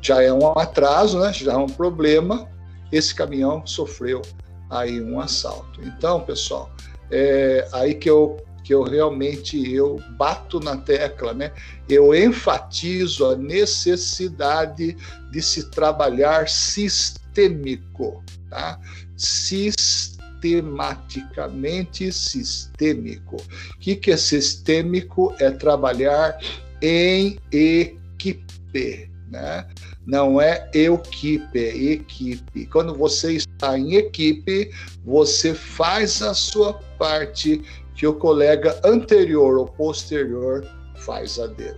já 0.00 0.22
é 0.22 0.32
um 0.32 0.56
atraso, 0.56 1.18
né? 1.18 1.32
Já 1.32 1.54
é 1.54 1.56
um 1.56 1.66
problema. 1.66 2.48
Esse 2.92 3.14
caminhão 3.14 3.66
sofreu 3.66 4.22
aí 4.70 5.00
um 5.00 5.20
assalto. 5.20 5.80
Então, 5.82 6.20
pessoal, 6.20 6.70
é 7.10 7.68
aí 7.72 7.94
que 7.94 8.08
eu 8.08 8.36
que 8.68 8.74
eu 8.74 8.82
realmente 8.82 9.72
eu 9.72 9.96
bato 10.18 10.60
na 10.60 10.76
tecla, 10.76 11.32
né? 11.32 11.52
Eu 11.88 12.14
enfatizo 12.14 13.24
a 13.24 13.34
necessidade 13.34 14.94
de 15.32 15.40
se 15.40 15.70
trabalhar 15.70 16.50
sistêmico, 16.50 18.22
tá? 18.50 18.78
Sistematicamente 19.16 22.12
sistêmico. 22.12 23.36
O 23.36 23.78
que, 23.78 23.96
que 23.96 24.10
é 24.10 24.18
sistêmico? 24.18 25.34
É 25.40 25.50
trabalhar 25.50 26.38
em 26.82 27.38
equipe, 27.50 29.10
né? 29.30 29.66
Não 30.06 30.38
é 30.38 30.68
equipe, 30.74 31.58
é 31.58 31.74
equipe. 31.74 32.66
Quando 32.66 32.94
você 32.94 33.32
está 33.32 33.78
em 33.78 33.94
equipe, 33.94 34.70
você 35.06 35.54
faz 35.54 36.20
a 36.20 36.34
sua 36.34 36.74
parte 36.98 37.62
que 37.98 38.06
o 38.06 38.14
colega 38.14 38.80
anterior 38.84 39.58
ou 39.58 39.66
posterior 39.66 40.64
faz 40.98 41.36
a 41.40 41.48
dele. 41.48 41.76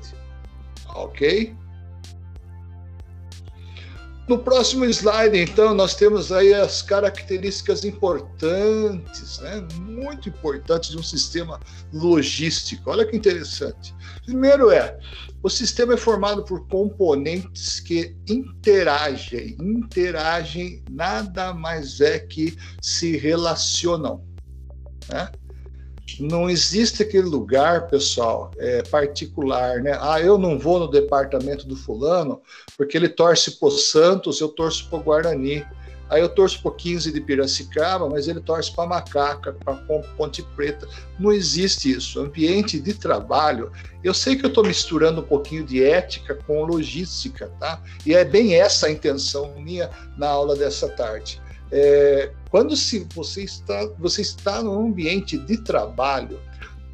Ok? 0.94 1.56
No 4.28 4.38
próximo 4.38 4.84
slide, 4.84 5.36
então, 5.36 5.74
nós 5.74 5.94
temos 5.94 6.30
aí 6.30 6.52
as 6.52 6.82
características 6.82 7.84
importantes, 7.84 9.38
né? 9.40 9.66
muito 9.80 10.28
importantes 10.28 10.90
de 10.90 10.98
um 10.98 11.02
sistema 11.02 11.58
logístico. 11.90 12.90
Olha 12.90 13.04
que 13.06 13.16
interessante. 13.16 13.94
Primeiro 14.24 14.70
é, 14.70 14.96
o 15.42 15.48
sistema 15.48 15.94
é 15.94 15.96
formado 15.96 16.44
por 16.44 16.68
componentes 16.68 17.80
que 17.80 18.14
interagem. 18.28 19.56
Interagem 19.58 20.84
nada 20.90 21.54
mais 21.54 22.00
é 22.00 22.18
que 22.18 22.56
se 22.80 23.16
relacionam. 23.16 24.22
Né? 25.08 25.28
Não 26.18 26.48
existe 26.48 27.02
aquele 27.02 27.28
lugar, 27.28 27.88
pessoal, 27.88 28.50
é, 28.58 28.82
particular, 28.82 29.82
né? 29.82 29.96
Ah, 30.00 30.20
eu 30.20 30.38
não 30.38 30.58
vou 30.58 30.78
no 30.78 30.88
departamento 30.88 31.66
do 31.66 31.76
fulano 31.76 32.40
porque 32.76 32.96
ele 32.96 33.08
torce 33.08 33.52
pro 33.52 33.70
Santos, 33.70 34.40
eu 34.40 34.48
torço 34.48 34.88
pro 34.88 35.00
Guarani. 35.00 35.64
Aí 36.08 36.20
eu 36.20 36.28
torço 36.28 36.60
pro 36.60 36.72
15 36.72 37.12
de 37.12 37.20
Piracicaba, 37.20 38.08
mas 38.08 38.26
ele 38.26 38.40
torce 38.40 38.74
para 38.74 38.88
Macaca, 38.88 39.52
para 39.52 39.74
Ponte 40.16 40.42
Preta. 40.56 40.88
Não 41.20 41.30
existe 41.30 41.92
isso. 41.92 42.18
Ambiente 42.18 42.80
de 42.80 42.94
trabalho. 42.94 43.70
Eu 44.02 44.12
sei 44.12 44.34
que 44.34 44.44
eu 44.44 44.48
estou 44.48 44.64
misturando 44.64 45.20
um 45.20 45.24
pouquinho 45.24 45.64
de 45.64 45.84
ética 45.84 46.34
com 46.34 46.64
logística, 46.64 47.52
tá? 47.60 47.80
E 48.04 48.12
é 48.12 48.24
bem 48.24 48.56
essa 48.56 48.88
a 48.88 48.90
intenção 48.90 49.54
minha 49.60 49.88
na 50.16 50.26
aula 50.26 50.56
dessa 50.56 50.88
tarde. 50.88 51.40
É, 51.72 52.32
quando 52.50 52.76
se 52.76 53.06
você 53.14 53.44
está, 53.44 53.86
você 53.98 54.22
está 54.22 54.62
num 54.62 54.86
ambiente 54.86 55.38
de 55.38 55.58
trabalho, 55.58 56.40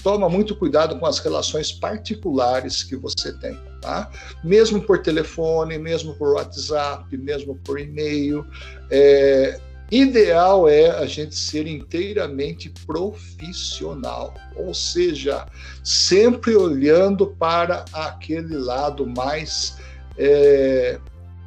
toma 0.03 0.29
muito 0.29 0.55
cuidado 0.55 0.99
com 0.99 1.07
as 1.07 1.19
relações 1.19 1.73
particulares 1.73 2.85
que 2.85 2.95
você 2.95 3.33
tem, 3.39 3.59
tá? 3.81 4.11
Mesmo 4.45 4.81
por 4.81 5.03
telefone, 5.03 5.79
mesmo 5.79 6.15
por 6.15 6.35
WhatsApp, 6.35 7.17
mesmo 7.17 7.57
por 7.65 7.81
e-mail. 7.81 8.47
É, 8.91 9.59
ideal 9.91 10.69
é 10.69 10.91
a 10.91 11.07
gente 11.07 11.35
ser 11.35 11.67
inteiramente 11.67 12.73
profissional, 12.87 14.35
ou 14.55 14.75
seja, 14.75 15.47
sempre 15.83 16.55
olhando 16.55 17.29
para 17.29 17.85
aquele 17.93 18.57
lado 18.57 19.07
mais 19.07 19.77
é, 20.19 21.01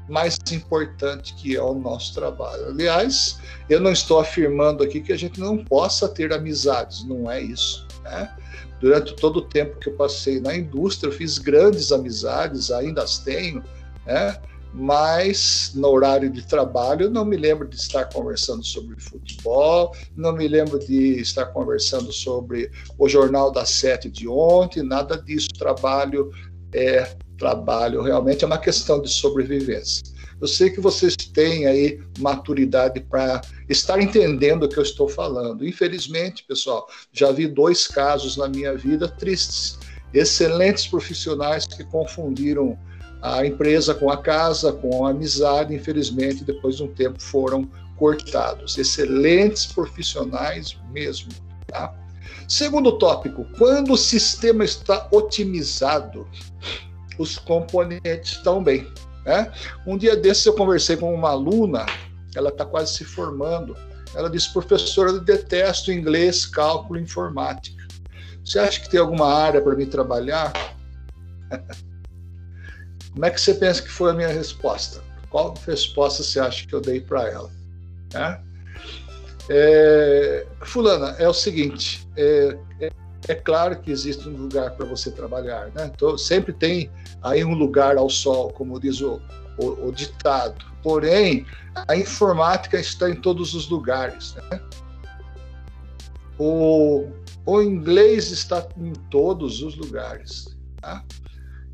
mais 0.10 0.38
importante 0.52 1.34
que 1.36 1.56
é 1.56 1.62
o 1.62 1.74
nosso 1.74 2.14
trabalho. 2.14 2.68
Aliás, 2.68 3.40
eu 3.70 3.80
não 3.80 3.92
estou 3.92 4.20
afirmando 4.20 4.84
aqui 4.84 5.00
que 5.00 5.14
a 5.14 5.18
gente 5.18 5.40
não 5.40 5.58
possa 5.58 6.08
ter 6.08 6.34
amizades, 6.34 7.04
não 7.06 7.30
é 7.30 7.42
isso. 7.42 7.88
Né? 8.04 8.36
Durante 8.80 9.16
todo 9.16 9.38
o 9.38 9.42
tempo 9.42 9.78
que 9.80 9.90
eu 9.90 9.94
passei 9.94 10.40
na 10.40 10.56
indústria, 10.56 11.10
eu 11.10 11.14
fiz 11.14 11.38
grandes 11.38 11.92
amizades, 11.92 12.72
ainda 12.72 13.04
as 13.04 13.20
tenho, 13.20 13.64
né? 14.06 14.40
mas 14.74 15.72
no 15.76 15.88
horário 15.88 16.30
de 16.30 16.46
trabalho 16.46 17.06
eu 17.06 17.12
não 17.12 17.26
me 17.26 17.36
lembro 17.36 17.68
de 17.68 17.76
estar 17.76 18.06
conversando 18.06 18.64
sobre 18.64 19.00
futebol, 19.00 19.96
não 20.16 20.32
me 20.32 20.48
lembro 20.48 20.80
de 20.80 21.20
estar 21.20 21.48
conversando 21.48 22.12
sobre 22.12 22.72
o 22.98 23.10
jornal 23.10 23.52
das 23.52 23.70
sete 23.72 24.10
de 24.10 24.28
ontem, 24.28 24.84
nada 24.84 25.18
disso. 25.18 25.50
Trabalho 25.58 26.32
é 26.74 27.16
trabalho, 27.40 28.04
realmente 28.04 28.44
é 28.44 28.48
uma 28.48 28.58
questão 28.58 29.02
de 29.02 29.10
sobrevivência. 29.10 30.04
Eu 30.42 30.48
sei 30.48 30.70
que 30.70 30.80
vocês 30.80 31.16
têm 31.16 31.66
aí 31.66 32.00
maturidade 32.20 33.02
para 33.02 33.42
estar 33.68 34.02
entendendo 34.02 34.64
o 34.64 34.70
que 34.70 34.78
eu 34.78 34.84
estou 34.84 35.10
falando. 35.10 35.68
Infelizmente, 35.68 36.44
pessoal, 36.44 36.88
já 37.12 37.32
vi 37.32 37.48
dois 37.48 37.88
casos 37.88 38.38
na 38.38 38.48
minha 38.48 38.76
vida 38.76 39.08
tristes. 39.08 39.78
Excelentes 40.14 40.88
profissionais 40.88 41.66
que 41.66 41.84
confundiram 41.84 42.78
a 43.22 43.46
empresa 43.46 43.94
com 43.94 44.10
a 44.10 44.18
casa, 44.18 44.72
com 44.72 45.06
a 45.06 45.10
amizade, 45.10 45.76
infelizmente, 45.76 46.44
depois 46.44 46.78
de 46.78 46.84
um 46.84 46.94
tempo 46.94 47.22
foram 47.22 47.70
cortados. 47.98 48.78
Excelentes 48.78 49.66
profissionais 49.66 50.78
mesmo. 50.92 51.32
Tá? 51.68 51.94
Segundo 52.48 52.98
tópico, 52.98 53.46
quando 53.58 53.92
o 53.92 53.98
sistema 53.98 54.64
está 54.64 55.08
otimizado, 55.12 56.26
os 57.20 57.38
componentes 57.38 58.42
bem. 58.64 58.92
Né? 59.26 59.52
Um 59.86 59.98
dia 59.98 60.16
desses 60.16 60.46
eu 60.46 60.54
conversei 60.54 60.98
com 60.98 61.14
uma 61.14 61.30
aluna, 61.30 61.86
ela 62.34 62.50
está 62.50 62.66
quase 62.66 62.94
se 62.94 63.06
formando. 63.06 63.78
Ela 64.16 64.30
disse, 64.30 64.52
professora, 64.52 65.12
eu 65.12 65.20
detesto 65.20 65.92
inglês, 65.92 66.48
cálculo 66.48 67.00
informática. 67.00 67.88
Você 68.44 68.58
acha 68.58 68.80
que 68.80 68.90
tem 68.90 69.00
alguma 69.00 69.32
área 69.32 69.62
para 69.62 69.76
mim 69.76 69.86
trabalhar? 69.86 70.52
Como 73.14 73.26
é 73.26 73.30
que 73.30 73.40
você 73.40 73.54
pensa 73.54 73.82
que 73.82 73.90
foi 73.90 74.12
a 74.12 74.14
minha 74.14 74.30
resposta? 74.30 75.04
Qual 75.30 75.54
resposta 75.68 76.24
você 76.24 76.40
acha 76.40 76.66
que 76.66 76.74
eu 76.74 76.82
dei 76.82 77.02
para 77.02 77.30
ela? 77.30 77.52
É? 78.16 78.40
É, 79.52 80.48
fulana, 80.62 81.16
é 81.20 81.28
o 81.28 81.34
seguinte: 81.34 82.08
é, 82.16 82.58
é, 82.80 82.92
é 83.28 83.36
claro 83.36 83.80
que 83.80 83.92
existe 83.92 84.28
um 84.28 84.36
lugar 84.36 84.72
para 84.72 84.86
você 84.86 85.12
trabalhar, 85.12 85.72
né? 85.76 85.92
Então, 85.94 86.18
sempre 86.18 86.54
tem 86.54 86.90
aí 87.22 87.44
um 87.44 87.54
lugar 87.54 87.98
ao 87.98 88.10
sol, 88.10 88.52
como 88.52 88.80
diz 88.80 89.02
o, 89.02 89.22
o, 89.58 89.88
o, 89.88 89.92
ditado. 89.92 90.66
Porém, 90.82 91.46
a 91.88 91.96
informática 91.96 92.80
está 92.80 93.10
em 93.10 93.16
todos 93.16 93.54
os 93.54 93.70
lugares, 93.70 94.36
né? 94.36 94.62
O, 96.38 97.08
o 97.46 97.62
inglês 97.62 98.32
está 98.32 98.66
em 98.78 98.94
todos 99.10 99.62
os 99.62 99.76
lugares, 99.76 100.58
tá? 100.82 101.04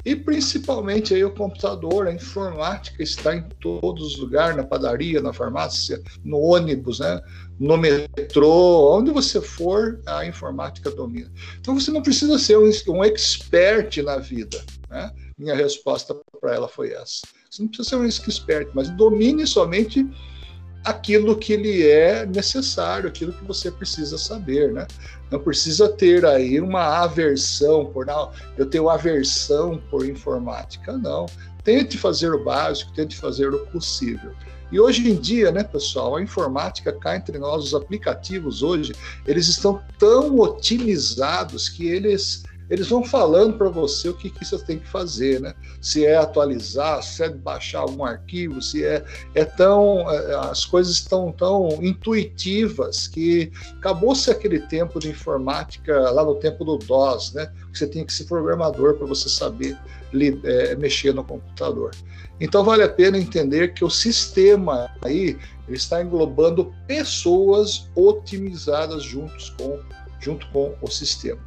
E 0.05 0.15
principalmente 0.15 1.15
aí 1.15 1.23
o 1.25 1.33
computador, 1.33 2.07
a 2.07 2.13
informática 2.13 3.01
está 3.01 3.35
em 3.35 3.41
todos 3.59 4.13
os 4.13 4.19
lugares, 4.19 4.55
na 4.55 4.63
padaria, 4.63 5.19
na 5.19 5.33
farmácia, 5.33 5.99
no 6.23 6.37
ônibus, 6.39 6.99
né? 6.99 7.19
no 7.59 7.75
metrô, 7.75 8.95
onde 8.95 9.09
você 9.09 9.41
for, 9.41 9.99
a 10.05 10.23
informática 10.23 10.91
domina. 10.91 11.31
Então 11.59 11.73
você 11.73 11.89
não 11.89 12.03
precisa 12.03 12.37
ser 12.37 12.57
um, 12.57 12.69
um 12.89 13.03
expert 13.03 13.97
na 14.03 14.17
vida. 14.17 14.63
Né? 14.91 15.11
Minha 15.37 15.55
resposta 15.55 16.15
para 16.39 16.55
ela 16.55 16.67
foi 16.67 16.93
essa. 16.93 17.21
Você 17.49 17.61
não 17.61 17.67
precisa 17.67 17.89
ser 17.89 17.95
um 17.97 18.05
expert, 18.05 18.69
mas 18.73 18.89
domine 18.89 19.45
somente 19.45 20.07
aquilo 20.85 21.35
que 21.35 21.57
lhe 21.57 21.85
é 21.87 22.25
necessário, 22.25 23.09
aquilo 23.09 23.33
que 23.33 23.43
você 23.43 23.71
precisa 23.71 24.17
saber, 24.17 24.71
né? 24.71 24.85
Não 25.31 25.39
precisa 25.39 25.89
ter 25.89 26.25
aí 26.25 26.61
uma 26.61 26.99
aversão 27.03 27.87
por 27.87 28.05
não, 28.05 28.31
eu 28.55 28.67
tenho 28.67 28.87
aversão 28.87 29.81
por 29.89 30.05
informática, 30.05 30.95
não. 30.95 31.25
Tente 31.63 31.97
fazer 31.97 32.31
o 32.31 32.43
básico, 32.43 32.93
tente 32.93 33.17
fazer 33.17 33.51
o 33.53 33.65
possível. 33.67 34.31
E 34.71 34.79
hoje 34.79 35.09
em 35.09 35.15
dia, 35.15 35.51
né, 35.51 35.63
pessoal, 35.63 36.15
a 36.15 36.21
informática 36.21 36.93
cá 36.93 37.15
entre 37.15 37.37
nós, 37.39 37.63
os 37.63 37.73
aplicativos 37.73 38.61
hoje, 38.61 38.93
eles 39.25 39.47
estão 39.47 39.81
tão 39.97 40.39
otimizados 40.39 41.69
que 41.69 41.87
eles 41.87 42.43
eles 42.69 42.87
vão 42.87 43.03
falando 43.03 43.57
para 43.57 43.69
você 43.69 44.09
o 44.09 44.13
que, 44.13 44.29
que 44.29 44.43
você 44.43 44.57
tem 44.59 44.79
que 44.79 44.87
fazer, 44.87 45.39
né? 45.39 45.53
Se 45.79 46.05
é 46.05 46.15
atualizar, 46.15 47.03
se 47.03 47.23
é 47.23 47.29
baixar 47.29 47.79
algum 47.79 48.03
arquivo, 48.03 48.61
se 48.61 48.83
é, 48.83 49.03
é 49.33 49.45
tão. 49.45 50.09
É, 50.09 50.35
as 50.49 50.65
coisas 50.65 50.93
estão 50.93 51.31
tão 51.31 51.79
intuitivas 51.81 53.07
que 53.07 53.51
acabou-se 53.77 54.29
aquele 54.31 54.59
tempo 54.59 54.99
de 54.99 55.09
informática 55.09 56.09
lá 56.11 56.23
no 56.23 56.35
tempo 56.35 56.65
do 56.65 56.77
DOS, 56.77 57.33
né? 57.33 57.51
Você 57.73 57.87
tinha 57.87 58.05
que 58.05 58.13
ser 58.13 58.25
programador 58.25 58.95
para 58.95 59.05
você 59.05 59.29
saber 59.29 59.77
é, 60.43 60.75
mexer 60.75 61.13
no 61.13 61.23
computador. 61.23 61.91
Então 62.39 62.63
vale 62.63 62.83
a 62.83 62.89
pena 62.89 63.17
entender 63.17 63.73
que 63.73 63.83
o 63.83 63.89
sistema 63.89 64.89
aí 65.01 65.37
está 65.69 66.01
englobando 66.01 66.73
pessoas 66.87 67.89
otimizadas 67.95 69.03
juntos 69.03 69.49
com, 69.51 69.79
junto 70.19 70.47
com 70.51 70.75
o 70.81 70.87
sistema. 70.89 71.39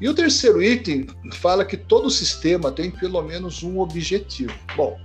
E 0.00 0.08
o 0.08 0.14
terceiro 0.14 0.62
item 0.62 1.06
fala 1.34 1.64
que 1.64 1.76
todo 1.76 2.10
sistema 2.10 2.70
tem 2.70 2.90
pelo 2.90 3.22
menos 3.22 3.62
um 3.62 3.80
objetivo. 3.80 4.54
Bom, 4.76 4.98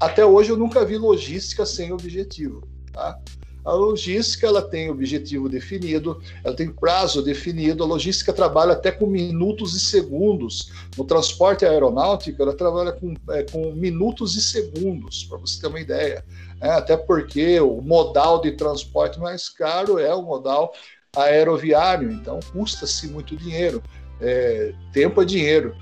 até 0.00 0.24
hoje 0.24 0.50
eu 0.50 0.56
nunca 0.56 0.84
vi 0.84 0.96
logística 0.96 1.64
sem 1.64 1.92
objetivo. 1.92 2.66
Tá? 2.92 3.18
A 3.64 3.72
logística 3.72 4.46
ela 4.46 4.60
tem 4.60 4.90
objetivo 4.90 5.48
definido, 5.48 6.20
ela 6.44 6.54
tem 6.54 6.70
prazo 6.70 7.22
definido. 7.22 7.82
A 7.82 7.86
logística 7.86 8.30
trabalha 8.30 8.72
até 8.72 8.92
com 8.92 9.06
minutos 9.06 9.74
e 9.74 9.80
segundos. 9.80 10.70
No 10.98 11.04
transporte 11.04 11.64
aeronáutico, 11.64 12.42
ela 12.42 12.54
trabalha 12.54 12.92
com, 12.92 13.14
é, 13.30 13.42
com 13.44 13.72
minutos 13.72 14.36
e 14.36 14.42
segundos, 14.42 15.24
para 15.24 15.38
você 15.38 15.58
ter 15.58 15.68
uma 15.68 15.80
ideia. 15.80 16.22
É, 16.60 16.70
até 16.70 16.94
porque 16.94 17.58
o 17.60 17.80
modal 17.80 18.42
de 18.42 18.52
transporte 18.52 19.18
mais 19.18 19.48
caro 19.48 19.98
é 19.98 20.14
o 20.14 20.22
modal 20.22 20.74
aeroviário, 21.16 22.10
então 22.10 22.40
custa-se 22.52 23.08
muito 23.08 23.36
dinheiro. 23.36 23.82
É, 24.20 24.72
tempo 24.92 25.22
é 25.22 25.24
dinheiro. 25.24 25.74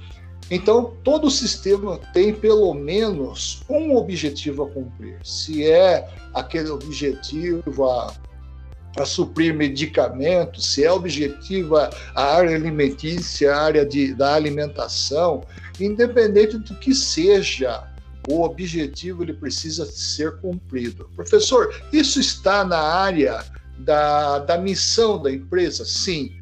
Então, 0.51 0.95
todo 1.03 1.31
sistema 1.31 1.99
tem 2.13 2.35
pelo 2.35 2.75
menos 2.75 3.63
um 3.69 3.97
objetivo 3.97 4.65
a 4.65 4.71
cumprir. 4.71 5.19
Se 5.25 5.67
é 5.67 6.09
aquele 6.35 6.69
objetivo 6.69 7.89
a, 7.89 8.15
a 8.99 9.05
suprir 9.05 9.55
medicamentos, 9.55 10.67
se 10.75 10.85
é 10.85 10.93
objetivo 10.93 11.77
a, 11.77 11.91
a 12.15 12.35
área 12.37 12.55
alimentícia, 12.55 13.55
a 13.55 13.63
área 13.63 13.87
de, 13.87 14.15
da 14.15 14.35
alimentação, 14.35 15.43
independente 15.81 16.59
do 16.59 16.75
que 16.77 16.95
seja, 16.95 17.85
o 18.29 18.43
objetivo 18.43 19.23
ele 19.23 19.33
precisa 19.33 19.87
ser 19.87 20.39
cumprido. 20.39 21.09
Professor, 21.17 21.75
isso 21.93 22.21
está 22.21 22.65
na 22.65 22.79
área 22.79 23.43
da, 23.79 24.39
da 24.41 24.59
missão 24.59 25.21
da 25.21 25.31
empresa? 25.31 25.85
Sim. 25.85 26.33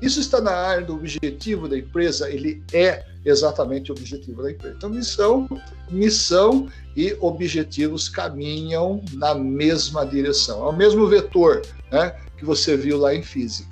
Isso 0.00 0.18
está 0.18 0.40
na 0.40 0.52
área 0.52 0.84
do 0.84 0.94
objetivo 0.94 1.68
da 1.68 1.78
empresa? 1.78 2.28
Ele 2.28 2.62
é 2.72 3.04
exatamente 3.24 3.92
o 3.92 3.94
objetivo 3.94 4.42
da 4.42 4.50
empresa. 4.50 4.74
Então, 4.76 4.90
missão, 4.90 5.48
missão 5.90 6.68
e 6.96 7.16
objetivos 7.20 8.08
caminham 8.08 9.02
na 9.12 9.34
mesma 9.34 10.04
direção. 10.04 10.66
É 10.66 10.70
o 10.70 10.76
mesmo 10.76 11.06
vetor 11.06 11.62
né, 11.90 12.16
que 12.36 12.44
você 12.44 12.76
viu 12.76 12.98
lá 12.98 13.14
em 13.14 13.22
física. 13.22 13.70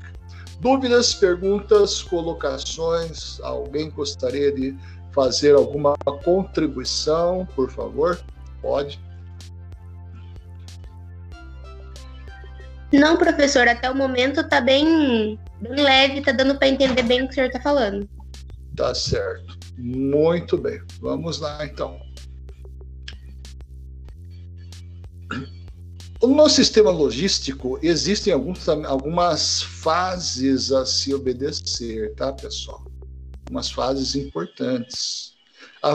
Dúvidas, 0.61 1.15
perguntas, 1.15 2.03
colocações? 2.03 3.41
Alguém 3.41 3.91
gostaria 3.91 4.53
de 4.53 4.77
fazer 5.13 5.55
alguma 5.55 5.97
contribuição, 6.23 7.49
por 7.57 7.71
favor? 7.71 8.21
Pode. 8.63 9.01
Não, 12.93 13.17
professor, 13.17 13.69
até 13.69 13.91
o 13.91 13.95
momento 13.95 14.41
está 14.41 14.61
bem, 14.61 15.39
bem 15.61 15.81
leve, 15.81 16.19
está 16.19 16.33
dando 16.33 16.57
para 16.57 16.69
entender 16.69 17.03
bem 17.03 17.23
o 17.23 17.27
que 17.27 17.33
o 17.33 17.35
senhor 17.35 17.47
está 17.47 17.61
falando. 17.61 18.09
Tá 18.77 18.95
certo. 18.95 19.59
Muito 19.79 20.59
bem. 20.59 20.81
Vamos 21.01 21.39
lá, 21.39 21.65
então. 21.65 22.01
No 26.23 26.49
sistema 26.51 26.91
logístico, 26.91 27.79
existem 27.83 28.33
alguns, 28.33 28.69
algumas 28.69 29.63
fases 29.63 30.71
a 30.71 30.85
se 30.85 31.15
obedecer, 31.15 32.15
tá, 32.15 32.33
pessoal? 32.33 32.85
Umas 33.51 33.71
fases 33.71 34.15
importantes. 34.15 35.33
A 35.83 35.93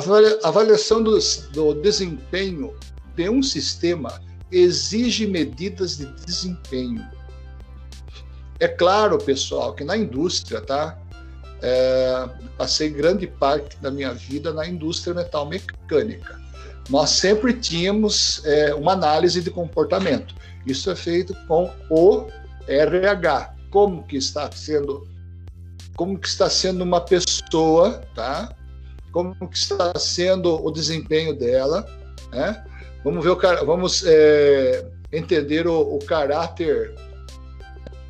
avaliação 0.47 1.03
do, 1.03 1.19
do 1.51 1.73
desempenho 1.75 2.75
de 3.15 3.29
um 3.29 3.43
sistema 3.43 4.19
exige 4.51 5.27
medidas 5.27 5.97
de 5.97 6.05
desempenho. 6.25 7.05
É 8.59 8.67
claro, 8.67 9.17
pessoal, 9.17 9.73
que 9.73 9.83
na 9.83 9.97
indústria, 9.97 10.61
tá? 10.61 10.97
É, 11.61 12.29
passei 12.57 12.89
grande 12.89 13.27
parte 13.27 13.77
da 13.77 13.89
minha 13.91 14.13
vida 14.13 14.53
na 14.53 14.67
indústria 14.67 15.13
metal 15.13 15.45
mecânica. 15.45 16.39
Nós 16.89 17.09
sempre 17.09 17.53
tínhamos 17.53 18.45
é, 18.45 18.73
uma 18.75 18.93
análise 18.93 19.41
de 19.41 19.49
comportamento. 19.49 20.35
Isso 20.65 20.89
é 20.89 20.95
feito 20.95 21.35
com 21.47 21.71
o 21.89 22.27
RH. 22.67 23.55
Como 23.71 24.03
que 24.03 24.17
está 24.17 24.49
sendo, 24.51 25.07
como 25.95 26.17
que 26.17 26.27
está 26.27 26.49
sendo 26.49 26.83
uma 26.83 27.01
pessoa, 27.01 28.01
tá? 28.13 28.55
Como 29.11 29.35
que 29.49 29.57
está 29.57 29.97
sendo 29.97 30.63
o 30.63 30.71
desempenho 30.71 31.33
dela, 31.33 31.85
né? 32.31 32.63
Vamos 33.05 33.23
ver 33.23 33.29
o 33.29 33.65
vamos 33.67 34.03
é, 34.03 34.83
entender 35.13 35.67
o, 35.67 35.79
o 35.79 35.99
caráter, 35.99 36.95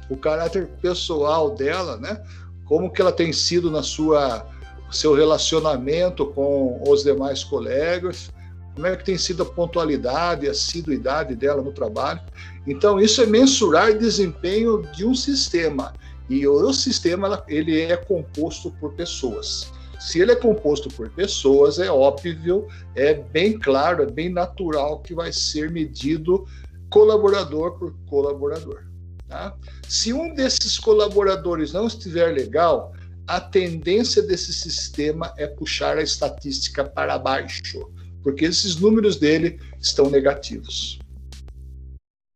o 0.09 0.15
caráter 0.15 0.67
pessoal 0.81 1.53
dela, 1.53 1.97
né? 1.97 2.23
como 2.63 2.89
que 2.89 3.01
ela 3.01 3.11
tem 3.11 3.33
sido 3.33 3.69
na 3.69 3.83
sua 3.83 4.47
seu 4.89 5.13
relacionamento 5.13 6.27
com 6.27 6.81
os 6.87 7.03
demais 7.03 7.43
colegas, 7.43 8.31
como 8.73 8.87
é 8.87 8.95
que 8.95 9.03
tem 9.03 9.17
sido 9.17 9.43
a 9.43 9.45
pontualidade, 9.45 10.47
a 10.47 10.51
assiduidade 10.51 11.35
dela 11.35 11.61
no 11.61 11.73
trabalho. 11.73 12.21
Então, 12.65 12.97
isso 12.97 13.21
é 13.21 13.25
mensurar 13.25 13.97
desempenho 13.97 14.81
de 14.93 15.05
um 15.05 15.13
sistema. 15.13 15.93
E 16.29 16.47
o 16.47 16.71
sistema 16.71 17.43
ele 17.49 17.81
é 17.81 17.97
composto 17.97 18.71
por 18.79 18.93
pessoas. 18.93 19.69
Se 19.99 20.19
ele 20.19 20.31
é 20.31 20.35
composto 20.35 20.89
por 20.89 21.09
pessoas, 21.09 21.79
é 21.79 21.89
óbvio, 21.89 22.67
é 22.95 23.13
bem 23.13 23.57
claro, 23.57 24.03
é 24.03 24.05
bem 24.05 24.29
natural 24.29 25.01
que 25.01 25.13
vai 25.13 25.31
ser 25.31 25.71
medido 25.71 26.45
colaborador 26.89 27.77
por 27.77 27.95
colaborador. 28.07 28.83
Tá? 29.27 29.55
Se 29.87 30.13
um 30.13 30.33
desses 30.33 30.77
colaboradores 30.77 31.73
não 31.73 31.87
estiver 31.87 32.33
legal, 32.33 32.93
a 33.27 33.39
tendência 33.39 34.21
desse 34.21 34.53
sistema 34.53 35.33
é 35.37 35.47
puxar 35.47 35.97
a 35.97 36.03
estatística 36.03 36.83
para 36.83 37.17
baixo, 37.17 37.89
porque 38.21 38.45
esses 38.45 38.75
números 38.75 39.17
dele 39.17 39.59
estão 39.79 40.09
negativos. 40.09 40.99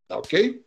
Tá 0.07 0.17
ok? 0.17 0.63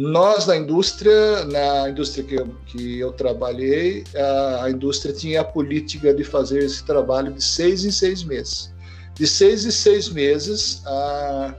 Nós, 0.00 0.46
na 0.46 0.56
indústria, 0.56 1.44
na 1.44 1.90
indústria 1.90 2.24
que 2.24 2.34
eu, 2.34 2.46
que 2.64 2.98
eu 2.98 3.12
trabalhei, 3.12 4.02
a, 4.16 4.64
a 4.64 4.70
indústria 4.70 5.12
tinha 5.12 5.42
a 5.42 5.44
política 5.44 6.14
de 6.14 6.24
fazer 6.24 6.60
esse 6.60 6.82
trabalho 6.82 7.30
de 7.34 7.44
seis 7.44 7.84
em 7.84 7.90
seis 7.90 8.24
meses. 8.24 8.72
De 9.12 9.26
seis 9.26 9.66
em 9.66 9.70
seis 9.70 10.08
meses, 10.08 10.82
a 10.86 11.54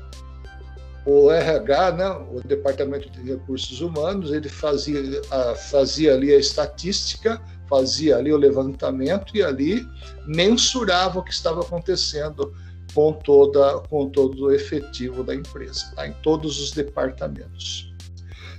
o 1.05 1.29
RH, 1.31 1.91
né, 1.91 2.09
o 2.31 2.41
Departamento 2.43 3.11
de 3.11 3.21
Recursos 3.21 3.79
Humanos, 3.79 4.31
ele 4.31 4.49
fazia, 4.49 4.99
a, 5.29 5.53
fazia 5.53 6.15
ali 6.15 6.33
a 6.33 6.37
estatística, 6.37 7.39
fazia 7.69 8.17
ali 8.17 8.33
o 8.33 8.37
levantamento 8.37 9.37
e 9.37 9.43
ali 9.43 9.85
mensurava 10.25 11.19
o 11.19 11.23
que 11.23 11.31
estava 11.31 11.61
acontecendo 11.61 12.51
com, 12.93 13.13
toda, 13.13 13.79
com 13.81 14.09
todo 14.09 14.45
o 14.45 14.51
efetivo 14.51 15.23
da 15.23 15.35
empresa, 15.35 15.91
tá, 15.95 16.07
em 16.07 16.13
todos 16.23 16.59
os 16.59 16.71
departamentos. 16.71 17.90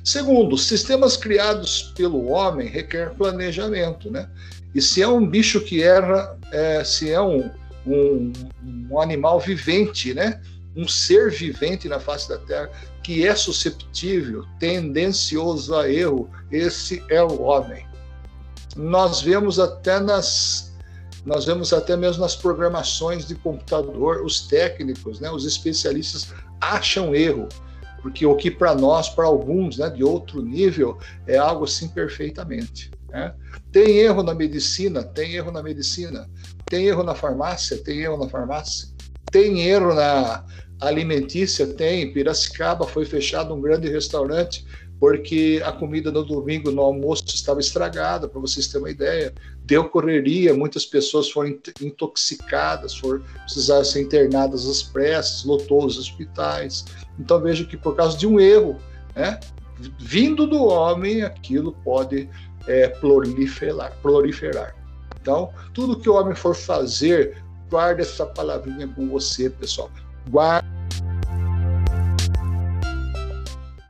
Segundo, 0.05 0.59
sistemas 0.59 1.17
criados 1.17 1.93
pelo 1.97 2.31
homem 2.31 2.69
requer 2.69 3.15
planejamento, 3.15 4.11
né? 4.11 4.29
E 4.75 4.83
se 4.83 5.03
é 5.03 5.09
um 5.09 5.27
bicho 5.27 5.61
que 5.61 5.83
erra, 5.83 6.39
é, 6.51 6.83
se 6.83 7.11
é 7.11 7.21
um, 7.21 7.51
um, 7.87 8.33
um 8.91 9.01
animal 9.01 9.39
vivente, 9.39 10.13
né? 10.15 10.41
um 10.75 10.89
ser 10.89 11.31
vivente 11.31 11.89
na 11.89 12.01
face 12.01 12.29
da 12.29 12.39
Terra 12.39 12.71
que 13.03 13.27
é 13.27 13.35
susceptível, 13.35 14.47
tendencioso 14.61 15.75
a 15.75 15.91
erro, 15.91 16.31
esse 16.51 17.03
é 17.09 17.23
o 17.23 17.43
homem. 17.43 17.85
Nós 18.77 19.21
vemos 19.21 19.59
até 19.59 19.99
nas 19.99 20.71
nós 21.25 21.45
vemos 21.45 21.73
até 21.73 21.97
mesmo 21.97 22.21
nas 22.21 22.35
programações 22.35 23.29
de 23.29 23.37
computador, 23.37 24.25
os 24.25 24.41
técnicos, 24.49 25.21
né, 25.21 25.31
os 25.31 25.45
especialistas 25.45 26.35
acham 26.61 27.15
erro, 27.15 27.49
porque 28.03 28.27
o 28.27 28.35
que 28.35 28.51
para 28.51 28.75
nós, 28.75 29.09
para 29.09 29.25
alguns, 29.25 29.79
né, 29.79 29.89
de 29.89 30.03
outro 30.03 30.43
nível, 30.43 30.99
é 31.27 31.39
algo 31.39 31.65
assim 31.65 31.89
perfeitamente. 31.89 32.91
Né? 33.09 33.33
Tem 33.71 33.99
erro 33.99 34.23
na 34.23 34.35
medicina, 34.35 35.03
tem 35.03 35.35
erro 35.35 35.53
na 35.53 35.63
medicina, 35.63 36.29
tem 36.67 36.87
erro 36.87 37.03
na 37.03 37.15
farmácia, 37.15 37.79
tem 37.79 38.01
erro 38.01 38.19
na 38.19 38.29
farmácia, 38.29 38.89
tem 39.31 39.63
erro 39.63 39.95
na, 39.95 40.45
alimentícia 40.83 41.67
tem. 41.67 42.13
Piracicaba 42.13 42.87
foi 42.87 43.05
fechado 43.05 43.55
um 43.55 43.61
grande 43.61 43.89
restaurante 43.89 44.67
porque 45.03 45.61
a 45.65 45.73
comida 45.73 46.13
no 46.13 46.25
domingo 46.25 46.71
no 46.71 46.81
almoço 46.81 47.25
estava 47.27 47.59
estragada, 47.59 48.29
para 48.29 48.41
vocês 48.41 48.69
terem 48.69 48.85
uma 48.85 48.91
ideia. 48.91 49.35
Deu 49.65 49.89
correria, 49.89 50.55
muitas 50.55 50.87
pessoas 50.87 51.29
foram 51.29 51.59
intoxicadas, 51.81 52.97
foram, 52.97 53.21
precisaram 53.43 53.85
ser 53.85 54.03
internadas 54.03 54.65
às 54.65 54.81
pressas, 54.81 55.45
lotou 55.45 55.87
os 55.87 55.99
hospitais. 55.99 56.85
Então 57.19 57.41
veja 57.41 57.65
que 57.65 57.77
por 57.77 57.97
causa 57.97 58.17
de 58.17 58.29
um 58.29 58.39
erro, 58.39 58.79
né, 59.17 59.41
vindo 59.99 60.47
do 60.47 60.67
homem, 60.67 61.23
aquilo 61.23 61.73
pode 61.83 62.31
é, 62.69 62.87
proliferar, 62.87 63.93
proliferar. 64.01 64.73
Então, 65.21 65.51
tudo 65.75 65.99
que 65.99 66.09
o 66.09 66.15
homem 66.15 66.37
for 66.37 66.55
fazer, 66.55 67.43
guarde 67.69 68.03
essa 68.03 68.25
palavrinha 68.25 68.87
com 68.87 69.09
você, 69.09 69.51
pessoal. 69.51 69.91
Guarde 70.31 70.72